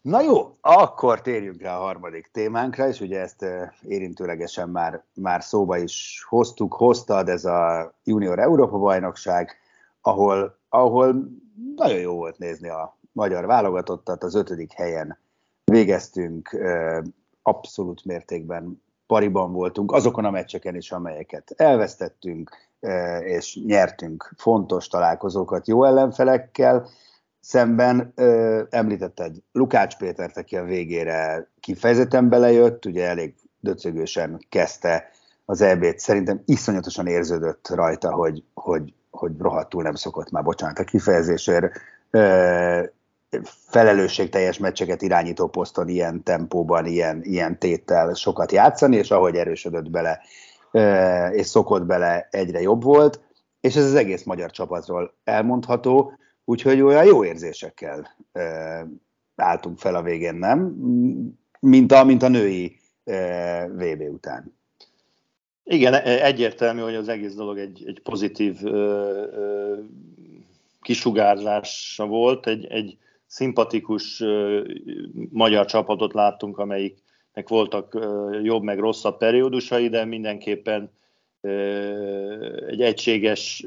Na 0.00 0.20
jó, 0.20 0.56
akkor 0.60 1.20
térjünk 1.20 1.62
rá 1.62 1.76
a 1.76 1.80
harmadik 1.80 2.30
témánkra, 2.32 2.88
és 2.88 3.00
ugye 3.00 3.20
ezt 3.20 3.46
érintőlegesen 3.82 4.68
már, 4.68 5.04
már 5.14 5.42
szóba 5.42 5.76
is 5.76 6.24
hoztuk, 6.28 6.72
hoztad, 6.74 7.28
ez 7.28 7.44
a 7.44 7.92
Junior 8.04 8.38
Európa 8.38 8.78
bajnokság, 8.78 9.56
ahol, 10.00 10.58
ahol 10.68 11.28
nagyon 11.76 11.98
jó 11.98 12.14
volt 12.14 12.38
nézni 12.38 12.68
a 12.68 12.98
magyar 13.12 13.46
válogatottat, 13.46 14.22
az 14.22 14.34
ötödik 14.34 14.72
helyen 14.72 15.18
végeztünk, 15.64 16.56
abszolút 17.42 18.04
mértékben 18.04 18.82
pariban 19.06 19.52
voltunk, 19.52 19.92
azokon 19.92 20.24
a 20.24 20.30
meccseken 20.30 20.76
is, 20.76 20.92
amelyeket 20.92 21.52
elvesztettünk, 21.56 22.56
és 23.20 23.60
nyertünk 23.64 24.32
fontos 24.36 24.88
találkozókat 24.88 25.66
jó 25.66 25.84
ellenfelekkel, 25.84 26.88
szemben 27.40 28.12
ö, 28.14 28.62
említetted 28.70 29.36
Lukács 29.52 29.96
Pétert, 29.96 30.36
aki 30.36 30.56
a 30.56 30.64
végére 30.64 31.48
kifejezetten 31.60 32.28
belejött, 32.28 32.84
ugye 32.84 33.06
elég 33.06 33.34
döcögősen 33.60 34.46
kezdte 34.48 35.10
az 35.44 35.60
EB-t, 35.60 35.98
szerintem 35.98 36.42
iszonyatosan 36.44 37.06
érződött 37.06 37.68
rajta, 37.68 38.12
hogy, 38.12 38.44
hogy, 38.54 38.94
hogy 39.10 39.32
rohadtul 39.38 39.82
nem 39.82 39.94
szokott 39.94 40.30
már, 40.30 40.42
bocsánat 40.42 40.78
a 40.78 40.84
kifejezésért, 40.84 41.80
ö, 42.10 42.82
felelősségteljes 43.68 44.58
meccseket 44.58 45.02
irányító 45.02 45.48
poszton 45.48 45.88
ilyen 45.88 46.22
tempóban, 46.22 46.86
ilyen, 46.86 47.20
ilyen 47.22 47.58
téttel 47.58 48.14
sokat 48.14 48.52
játszani, 48.52 48.96
és 48.96 49.10
ahogy 49.10 49.34
erősödött 49.34 49.90
bele, 49.90 50.20
ö, 50.70 51.26
és 51.26 51.46
szokott 51.46 51.84
bele, 51.84 52.28
egyre 52.30 52.60
jobb 52.60 52.82
volt, 52.82 53.20
és 53.60 53.76
ez 53.76 53.84
az 53.84 53.94
egész 53.94 54.24
magyar 54.24 54.50
csapatról 54.50 55.14
elmondható, 55.24 56.12
Úgyhogy 56.50 56.80
olyan 56.80 57.04
jó 57.04 57.24
érzésekkel 57.24 58.16
e, 58.32 58.86
álltunk 59.36 59.78
fel 59.78 59.94
a 59.94 60.02
végén, 60.02 60.34
nem? 60.34 60.60
Mint 61.60 61.92
a, 61.92 62.04
mint 62.04 62.22
a 62.22 62.28
női 62.28 62.76
e, 63.04 63.66
VB 63.68 64.00
után. 64.00 64.56
Igen, 65.64 65.94
e, 65.94 66.24
egyértelmű, 66.24 66.80
hogy 66.80 66.94
az 66.94 67.08
egész 67.08 67.34
dolog 67.34 67.58
egy, 67.58 67.82
egy 67.86 68.00
pozitív 68.02 68.58
ö, 68.64 68.70
ö, 69.32 69.78
kisugárzása 70.80 72.06
volt. 72.06 72.46
Egy, 72.46 72.66
egy 72.66 72.98
szimpatikus 73.26 74.20
ö, 74.20 74.62
magyar 75.30 75.66
csapatot 75.66 76.12
láttunk, 76.12 76.58
amelyiknek 76.58 77.48
voltak 77.48 77.94
ö, 77.94 78.38
jobb 78.42 78.62
meg 78.62 78.78
rosszabb 78.78 79.18
periódusai, 79.18 79.88
de 79.88 80.04
mindenképpen 80.04 80.90
ö, 81.40 82.66
egy 82.66 82.82
egységes 82.82 83.66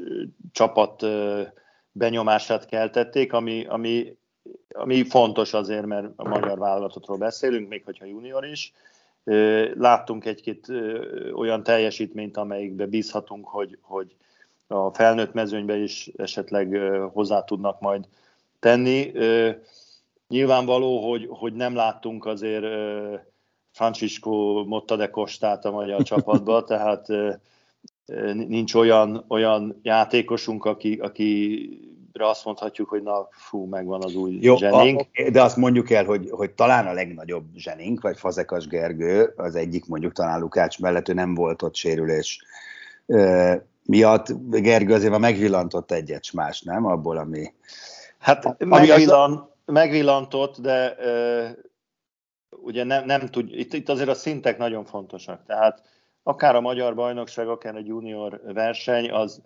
csapat 0.52 1.02
ö, 1.02 1.42
benyomását 1.96 2.66
keltették, 2.66 3.32
ami, 3.32 3.66
ami, 3.66 4.16
ami 4.68 5.04
fontos 5.04 5.52
azért, 5.52 5.86
mert 5.86 6.06
a 6.16 6.28
magyar 6.28 6.58
válogatottról 6.58 7.16
beszélünk, 7.16 7.68
még 7.68 7.84
hogyha 7.84 8.04
junior 8.04 8.44
is. 8.44 8.72
Láttunk 9.74 10.24
egy-két 10.24 10.68
olyan 11.34 11.62
teljesítményt, 11.62 12.36
amelyikbe 12.36 12.86
bízhatunk, 12.86 13.48
hogy, 13.48 13.78
hogy 13.80 14.16
a 14.66 14.90
felnőtt 14.90 15.32
mezőnybe 15.32 15.76
is 15.76 16.10
esetleg 16.16 16.78
hozzá 17.12 17.44
tudnak 17.44 17.80
majd 17.80 18.08
tenni. 18.58 19.12
Nyilvánvaló, 20.28 21.10
hogy, 21.10 21.26
hogy 21.30 21.52
nem 21.52 21.74
láttunk 21.74 22.26
azért 22.26 22.64
Francisco 23.70 24.64
Motta 24.64 24.96
de 24.96 25.10
Costát 25.10 25.64
a 25.64 25.70
magyar 25.70 26.02
csapatba, 26.02 26.64
tehát 26.64 27.06
nincs 28.32 28.74
olyan, 28.74 29.24
olyan 29.28 29.80
játékosunk, 29.82 30.64
aki, 30.64 30.94
aki 30.94 31.68
azt 32.12 32.44
mondhatjuk, 32.44 32.88
hogy 32.88 33.02
na, 33.02 33.28
fú, 33.30 33.64
megvan 33.64 34.02
az 34.02 34.14
új 34.14 34.38
Jó, 34.40 34.56
zsenénk. 34.56 35.00
A, 35.00 35.30
de 35.30 35.42
azt 35.42 35.56
mondjuk 35.56 35.90
el, 35.90 36.04
hogy, 36.04 36.30
hogy 36.30 36.50
talán 36.50 36.86
a 36.86 36.92
legnagyobb 36.92 37.44
zsenénk, 37.54 38.00
vagy 38.00 38.16
Fazekas 38.16 38.66
Gergő, 38.66 39.32
az 39.36 39.54
egyik 39.54 39.86
mondjuk 39.86 40.12
talán 40.12 40.40
Lukács 40.40 40.80
mellett, 40.80 41.08
ő 41.08 41.12
nem 41.12 41.34
volt 41.34 41.62
ott 41.62 41.74
sérülés 41.74 42.44
e, 43.06 43.64
miatt. 43.84 44.50
Gergő 44.50 44.94
azért 44.94 45.10
már 45.10 45.20
megvillantott 45.20 45.90
egyet 45.90 46.32
más, 46.32 46.60
nem? 46.62 46.86
Abból, 46.86 47.16
ami... 47.16 47.52
Hát 48.18 48.44
ami 48.44 48.54
megvillant, 48.58 49.38
az... 49.38 49.74
megvillantott, 49.74 50.60
de 50.60 50.96
e, 50.96 51.54
ugye 52.50 52.84
nem, 52.84 53.04
nem 53.04 53.20
tud, 53.20 53.48
itt, 53.52 53.72
itt 53.72 53.88
azért 53.88 54.08
a 54.08 54.14
szintek 54.14 54.58
nagyon 54.58 54.84
fontosak. 54.84 55.44
Tehát 55.46 55.82
akár 56.26 56.54
a 56.54 56.60
magyar 56.60 56.94
bajnokság, 56.94 57.48
akár 57.48 57.76
a 57.76 57.82
junior 57.84 58.40
verseny, 58.44 59.10
az 59.10 59.42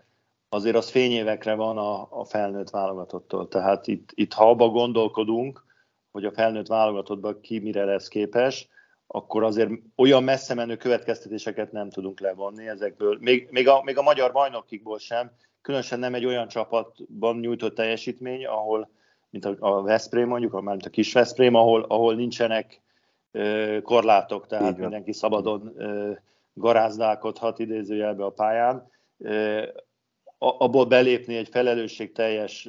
azért 0.49 0.77
az 0.77 0.91
fényévekre 0.91 1.55
van 1.55 1.79
a, 1.79 2.21
a 2.21 2.25
felnőtt 2.25 2.71
válogatottól. 2.71 3.49
Tehát 3.49 3.87
itt, 3.87 4.11
itt 4.15 4.33
ha 4.33 4.51
abba 4.51 4.69
gondolkodunk, 4.69 5.65
hogy 6.11 6.25
a 6.25 6.33
felnőtt 6.33 6.67
válogatottban 6.67 7.41
ki 7.41 7.59
mire 7.59 7.85
lesz 7.85 8.09
képes, 8.09 8.69
akkor 9.07 9.43
azért 9.43 9.71
olyan 9.97 10.23
messze 10.23 10.55
menő 10.55 10.77
következtetéseket 10.77 11.73
nem 11.73 11.91
tudunk 11.91 12.21
levonni 12.21 12.69
ezekből. 12.69 13.19
Még, 13.21 13.49
még, 13.51 13.69
a, 13.69 13.83
még 13.83 13.99
a 13.99 14.03
magyar 14.03 14.33
bajnokikból 14.33 14.99
sem, 14.99 15.31
különösen 15.63 15.99
nem 15.99 16.15
egy 16.15 16.25
olyan 16.25 16.49
csapatban 16.49 17.39
nyújtott 17.39 17.75
teljesítmény, 17.75 18.47
ahol, 18.47 18.91
mint 19.31 19.45
a, 19.45 19.57
a 19.59 19.83
Veszprém 19.83 20.29
mondjuk, 20.29 20.61
mint 20.63 20.87
a 20.87 20.91
kis 20.91 21.13
Veszprém, 21.13 21.55
ahol, 21.55 21.83
ahol 21.89 22.15
nincsenek 22.15 22.81
ö, 23.31 23.79
korlátok, 23.83 24.47
tehát 24.47 24.79
mindenki 24.79 25.13
szabadon 25.13 25.73
ö, 25.77 26.13
garázdálkodhat 26.59 27.59
idézőjelbe 27.59 28.25
a 28.25 28.31
pályán. 28.31 28.91
Abból 30.39 30.87
belépni 30.87 31.37
egy 31.37 31.49
felelősségteljes 31.49 32.69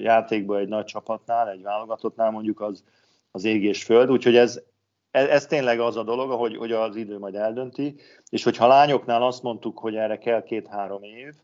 játékba 0.00 0.58
egy 0.58 0.68
nagy 0.68 0.84
csapatnál, 0.84 1.50
egy 1.50 1.62
válogatottnál 1.62 2.30
mondjuk 2.30 2.60
az, 2.60 2.84
az 3.30 3.44
ég 3.44 3.64
és 3.64 3.84
föld, 3.84 4.10
úgyhogy 4.10 4.36
ez, 4.36 4.62
ez, 5.10 5.28
ez 5.28 5.46
tényleg 5.46 5.80
az 5.80 5.96
a 5.96 6.02
dolog, 6.02 6.30
hogy, 6.30 6.56
hogy 6.56 6.72
az 6.72 6.96
idő 6.96 7.18
majd 7.18 7.34
eldönti, 7.34 7.94
és 8.30 8.44
hogyha 8.44 8.66
lányoknál 8.66 9.22
azt 9.22 9.42
mondtuk, 9.42 9.78
hogy 9.78 9.96
erre 9.96 10.18
kell 10.18 10.42
két-három 10.42 11.02
év, 11.02 11.34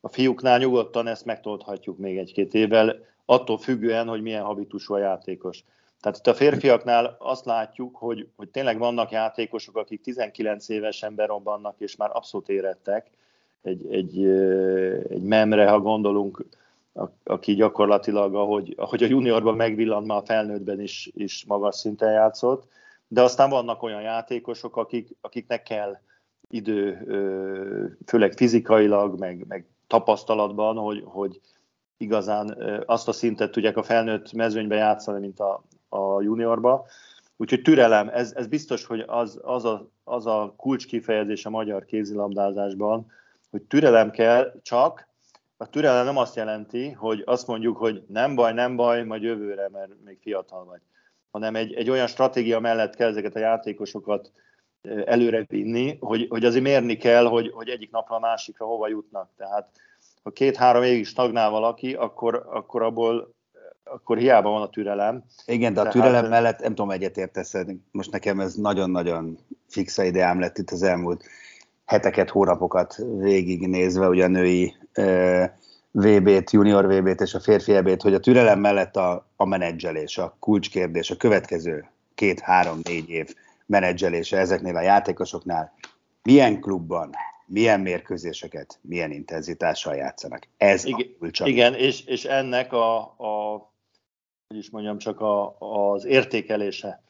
a 0.00 0.08
fiúknál 0.08 0.58
nyugodtan 0.58 1.06
ezt 1.06 1.24
megtoldhatjuk 1.24 1.98
még 1.98 2.18
egy-két 2.18 2.54
évvel, 2.54 2.96
attól 3.24 3.58
függően, 3.58 4.08
hogy 4.08 4.22
milyen 4.22 4.44
habitusú 4.44 4.94
a 4.94 4.98
játékos. 4.98 5.64
Tehát 6.00 6.18
itt 6.18 6.26
a 6.26 6.34
férfiaknál 6.34 7.16
azt 7.18 7.44
látjuk, 7.44 7.96
hogy, 7.96 8.28
hogy 8.36 8.48
tényleg 8.48 8.78
vannak 8.78 9.10
játékosok, 9.10 9.76
akik 9.76 10.00
19 10.00 10.68
évesen 10.68 11.14
berobbannak, 11.14 11.74
és 11.78 11.96
már 11.96 12.10
abszolút 12.12 12.48
érettek, 12.48 13.10
egy, 13.62 13.86
egy, 13.90 14.24
egy 15.08 15.22
memre, 15.22 15.68
ha 15.68 15.80
gondolunk, 15.80 16.44
aki 17.24 17.54
gyakorlatilag, 17.54 18.34
ahogy, 18.34 18.74
ahogy 18.76 19.02
a 19.02 19.06
juniorban 19.06 19.56
megvillant, 19.56 20.06
már 20.06 20.18
a 20.18 20.24
felnőttben 20.24 20.80
is, 20.80 21.10
is 21.14 21.44
magas 21.44 21.76
szinten 21.76 22.12
játszott, 22.12 22.68
de 23.08 23.22
aztán 23.22 23.50
vannak 23.50 23.82
olyan 23.82 24.02
játékosok, 24.02 24.76
akik, 24.76 25.16
akiknek 25.20 25.62
kell 25.62 25.98
idő, 26.48 26.98
főleg 28.06 28.32
fizikailag, 28.32 29.18
meg, 29.18 29.44
meg 29.48 29.66
tapasztalatban, 29.86 30.76
hogy, 30.76 31.02
hogy 31.04 31.40
igazán 31.96 32.58
azt 32.86 33.08
a 33.08 33.12
szintet 33.12 33.50
tudják 33.50 33.76
a 33.76 33.82
felnőtt 33.82 34.32
mezőnybe 34.32 34.76
játszani, 34.76 35.20
mint 35.20 35.40
a, 35.40 35.62
a 35.90 36.22
juniorba. 36.22 36.86
Úgyhogy 37.36 37.62
türelem, 37.62 38.08
ez, 38.08 38.32
ez 38.36 38.46
biztos, 38.46 38.84
hogy 38.84 39.04
az, 39.06 39.40
az, 39.42 39.64
a, 39.64 39.88
az 40.04 40.26
a 40.26 40.54
kulcs 40.56 40.86
kifejezés 40.86 41.46
a 41.46 41.50
magyar 41.50 41.84
kézilabdázásban, 41.84 43.06
hogy 43.50 43.62
türelem 43.62 44.10
kell, 44.10 44.52
csak 44.62 45.08
a 45.56 45.68
türelem 45.68 46.04
nem 46.04 46.16
azt 46.16 46.36
jelenti, 46.36 46.90
hogy 46.90 47.22
azt 47.24 47.46
mondjuk, 47.46 47.76
hogy 47.76 48.02
nem 48.08 48.34
baj, 48.34 48.52
nem 48.52 48.76
baj, 48.76 49.04
majd 49.04 49.22
jövőre, 49.22 49.68
mert 49.68 49.90
még 50.04 50.18
fiatal 50.20 50.64
vagy, 50.64 50.80
hanem 51.30 51.56
egy, 51.56 51.72
egy 51.72 51.90
olyan 51.90 52.06
stratégia 52.06 52.60
mellett 52.60 52.94
kell 52.94 53.08
ezeket 53.08 53.34
a 53.34 53.38
játékosokat 53.38 54.32
előre 55.04 55.44
vinni, 55.48 55.96
hogy, 56.00 56.26
hogy 56.28 56.44
azért 56.44 56.64
mérni 56.64 56.96
kell, 56.96 57.24
hogy, 57.24 57.50
hogy 57.50 57.68
egyik 57.68 57.90
napra 57.90 58.16
a 58.16 58.20
másikra 58.20 58.66
hova 58.66 58.88
jutnak. 58.88 59.30
Tehát 59.36 59.70
ha 60.22 60.30
két-három 60.30 60.82
évig 60.82 61.06
stagnál 61.06 61.50
valaki, 61.50 61.94
akkor, 61.94 62.46
akkor 62.50 62.82
abból 62.82 63.34
akkor 63.92 64.18
hiába 64.18 64.50
van 64.50 64.62
a 64.62 64.68
türelem. 64.68 65.24
Igen, 65.46 65.72
de 65.72 65.80
a 65.80 65.88
türelem 65.88 66.12
Tehát, 66.12 66.30
mellett 66.30 66.60
nem 66.60 66.74
tudom, 66.74 66.90
egyetértesz, 66.90 67.54
most 67.90 68.10
nekem 68.10 68.40
ez 68.40 68.54
nagyon-nagyon 68.54 69.38
fixa 69.68 70.04
ideám 70.04 70.40
lett 70.40 70.58
itt 70.58 70.70
az 70.70 70.82
elmúlt 70.82 71.24
heteket, 71.84 72.30
hónapokat 72.30 72.96
végignézve, 73.18 74.08
ugye 74.08 74.24
a 74.24 74.28
női 74.28 74.74
VB-t, 75.90 76.50
junior 76.50 76.86
VB-t 76.86 77.20
és 77.20 77.34
a 77.34 77.40
férfi 77.40 77.74
EB-t, 77.74 78.02
hogy 78.02 78.14
a 78.14 78.20
türelem 78.20 78.60
mellett 78.60 78.96
a, 78.96 79.26
a 79.36 79.44
menedzselés, 79.44 80.18
a 80.18 80.36
kulcskérdés, 80.38 81.10
a 81.10 81.16
következő 81.16 81.90
két, 82.14 82.40
három, 82.40 82.80
négy 82.82 83.08
év 83.08 83.34
menedzselése 83.66 84.38
ezeknél 84.38 84.76
a 84.76 84.82
játékosoknál, 84.82 85.72
milyen 86.22 86.60
klubban, 86.60 87.10
milyen 87.46 87.80
mérkőzéseket, 87.80 88.78
milyen 88.82 89.10
intenzitással 89.10 89.94
játszanak. 89.94 90.48
Ez 90.56 90.84
igen, 90.84 91.06
a 91.14 91.18
kulcs. 91.18 91.40
Igen, 91.40 91.74
és, 91.74 92.04
és 92.04 92.24
ennek 92.24 92.72
a, 92.72 92.98
a 93.00 93.68
hogy 94.50 94.58
is 94.58 94.70
mondjam, 94.70 94.98
csak 94.98 95.20
a, 95.20 95.56
az 95.58 96.04
értékelése 96.04 97.02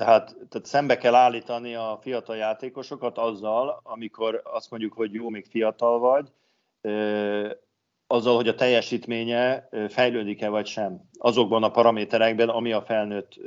tehát, 0.00 0.36
tehát 0.48 0.66
szembe 0.66 0.98
kell 0.98 1.14
állítani 1.14 1.74
a 1.74 1.98
fiatal 2.00 2.36
játékosokat 2.36 3.18
azzal, 3.18 3.80
amikor 3.82 4.40
azt 4.44 4.70
mondjuk, 4.70 4.92
hogy 4.92 5.12
jó, 5.12 5.28
még 5.28 5.46
fiatal 5.46 5.98
vagy, 5.98 6.28
azzal, 8.06 8.36
hogy 8.36 8.48
a 8.48 8.54
teljesítménye 8.54 9.68
fejlődik-e 9.88 10.48
vagy 10.48 10.66
sem. 10.66 11.00
Azokban 11.18 11.62
a 11.62 11.70
paraméterekben, 11.70 12.48
ami 12.48 12.72
a 12.72 12.82
felnőtt 12.82 13.40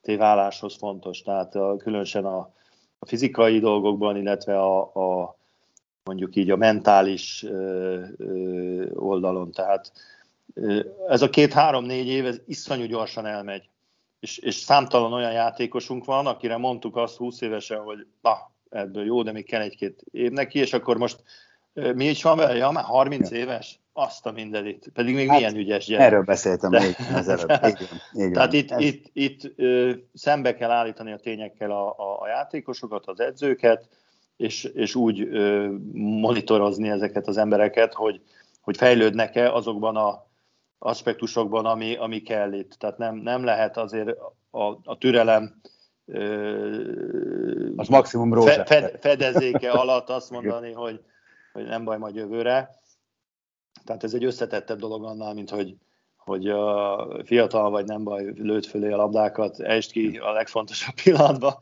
téváláshoz 0.00 0.76
fontos. 0.76 1.22
Tehát 1.22 1.52
különösen 1.78 2.24
a, 2.24 2.38
a 2.98 3.06
fizikai 3.06 3.58
dolgokban, 3.58 4.16
illetve 4.16 4.60
a, 4.60 4.80
a 4.80 5.36
mondjuk 6.04 6.36
így 6.36 6.50
a 6.50 6.56
mentális 6.56 7.44
oldalon. 8.94 9.50
Tehát 9.50 9.92
ez 11.08 11.22
a 11.22 11.30
két-három-négy 11.30 12.06
év, 12.06 12.26
ez 12.26 12.40
iszonyú 12.46 12.84
gyorsan 12.84 13.26
elmegy 13.26 13.68
és, 14.20 14.38
és 14.38 14.54
számtalan 14.54 15.12
olyan 15.12 15.32
játékosunk 15.32 16.04
van, 16.04 16.26
akire 16.26 16.56
mondtuk 16.56 16.96
azt 16.96 17.16
20 17.16 17.40
évesen, 17.40 17.78
hogy 17.78 18.06
na, 18.22 18.50
ebből 18.70 19.04
jó, 19.04 19.22
de 19.22 19.32
még 19.32 19.46
kell 19.46 19.60
egy-két 19.60 20.04
év 20.10 20.30
neki, 20.30 20.58
és 20.58 20.72
akkor 20.72 20.96
most 20.96 21.22
mi 21.94 22.04
is 22.04 22.22
van 22.22 22.36
vele? 22.36 22.54
Ja, 22.54 22.70
már 22.70 22.84
30 22.84 23.30
éves? 23.30 23.80
Azt 23.92 24.26
a 24.26 24.32
mindenit. 24.32 24.90
Pedig 24.94 25.14
még 25.14 25.28
hát, 25.28 25.36
milyen 25.36 25.56
ügyes 25.56 25.86
gyerek. 25.86 26.06
Erről 26.06 26.22
beszéltem 26.22 26.70
még 26.70 26.96
az 27.14 27.28
előbb. 27.28 27.66
Így 27.66 27.88
így 28.14 28.30
Tehát 28.30 28.52
itt, 28.52 28.70
Ez... 28.70 28.80
itt, 28.80 29.10
itt 29.12 29.52
ö, 29.56 29.92
szembe 30.14 30.54
kell 30.54 30.70
állítani 30.70 31.12
a 31.12 31.16
tényekkel 31.16 31.70
a, 31.70 31.88
a, 31.88 32.20
a 32.20 32.28
játékosokat, 32.28 33.06
az 33.06 33.20
edzőket, 33.20 33.88
és, 34.36 34.64
és 34.64 34.94
úgy 34.94 35.20
ö, 35.20 35.68
monitorozni 35.94 36.88
ezeket 36.88 37.26
az 37.26 37.36
embereket, 37.36 37.94
hogy, 37.94 38.20
hogy 38.60 38.76
fejlődnek-e 38.76 39.52
azokban 39.52 39.96
a 39.96 40.27
aspektusokban, 40.78 41.66
ami, 41.66 41.96
ami 41.96 42.22
kell 42.22 42.52
itt. 42.52 42.72
Tehát 42.72 42.98
nem, 42.98 43.16
nem 43.16 43.44
lehet 43.44 43.76
azért 43.76 44.08
a, 44.50 44.64
a 44.84 44.98
türelem 44.98 45.60
az 47.76 47.88
maximum 47.88 48.40
fe, 48.40 48.64
fed, 48.64 48.98
fedezéke 49.00 49.70
alatt 49.70 50.08
azt 50.08 50.30
mondani, 50.30 50.72
hogy, 50.72 51.00
hogy 51.52 51.64
nem 51.64 51.84
baj 51.84 51.98
majd 51.98 52.14
jövőre. 52.14 52.70
Tehát 53.84 54.04
ez 54.04 54.14
egy 54.14 54.24
összetettebb 54.24 54.78
dolog 54.78 55.04
annál, 55.04 55.34
mint 55.34 55.50
hogy, 55.50 55.76
hogy 56.16 56.48
a 56.48 57.06
fiatal 57.24 57.70
vagy 57.70 57.84
nem 57.84 58.04
baj, 58.04 58.24
lőtt 58.24 58.66
fölé 58.66 58.92
a 58.92 58.96
labdákat, 58.96 59.60
est 59.60 59.90
ki 59.90 60.18
a 60.22 60.32
legfontosabb 60.32 60.94
pillanatban. 61.02 61.54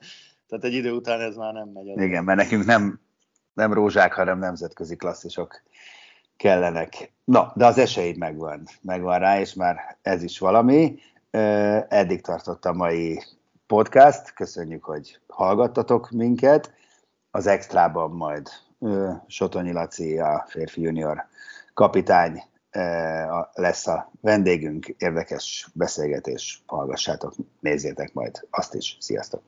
Tehát 0.48 0.64
egy 0.64 0.74
idő 0.74 0.92
után 0.92 1.20
ez 1.20 1.36
már 1.36 1.52
nem 1.52 1.68
megy. 1.68 1.86
Igen, 1.86 2.24
mert 2.24 2.38
nekünk 2.38 2.64
nem 2.64 3.00
nem 3.56 3.72
rózsák, 3.72 4.12
hanem 4.12 4.38
nemzetközi 4.38 4.96
klasszisok 4.96 5.62
kellenek. 6.36 7.12
Na, 7.24 7.52
de 7.54 7.66
az 7.66 7.78
esély 7.78 8.14
megvan, 8.18 8.62
megvan 8.82 9.18
rá, 9.18 9.40
és 9.40 9.54
már 9.54 9.96
ez 10.02 10.22
is 10.22 10.38
valami. 10.38 10.98
Eddig 11.88 12.20
tartott 12.20 12.64
a 12.64 12.72
mai 12.72 13.22
podcast, 13.66 14.32
köszönjük, 14.32 14.84
hogy 14.84 15.20
hallgattatok 15.26 16.10
minket. 16.10 16.72
Az 17.30 17.46
extrában 17.46 18.10
majd 18.10 18.48
Sotonyi 19.26 19.72
Laci, 19.72 20.18
a 20.18 20.44
férfi 20.48 20.80
junior 20.80 21.26
kapitány 21.74 22.42
lesz 23.52 23.86
a 23.86 24.10
vendégünk, 24.20 24.86
érdekes 24.86 25.68
beszélgetés, 25.74 26.62
hallgassátok, 26.66 27.34
nézzétek 27.60 28.12
majd 28.12 28.46
azt 28.50 28.74
is. 28.74 28.96
Sziasztok! 29.00 29.42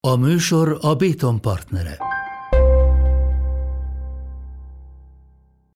A 0.00 0.16
műsor 0.16 0.78
a 0.80 0.94
Béton 0.94 1.40
partnere. 1.40 2.15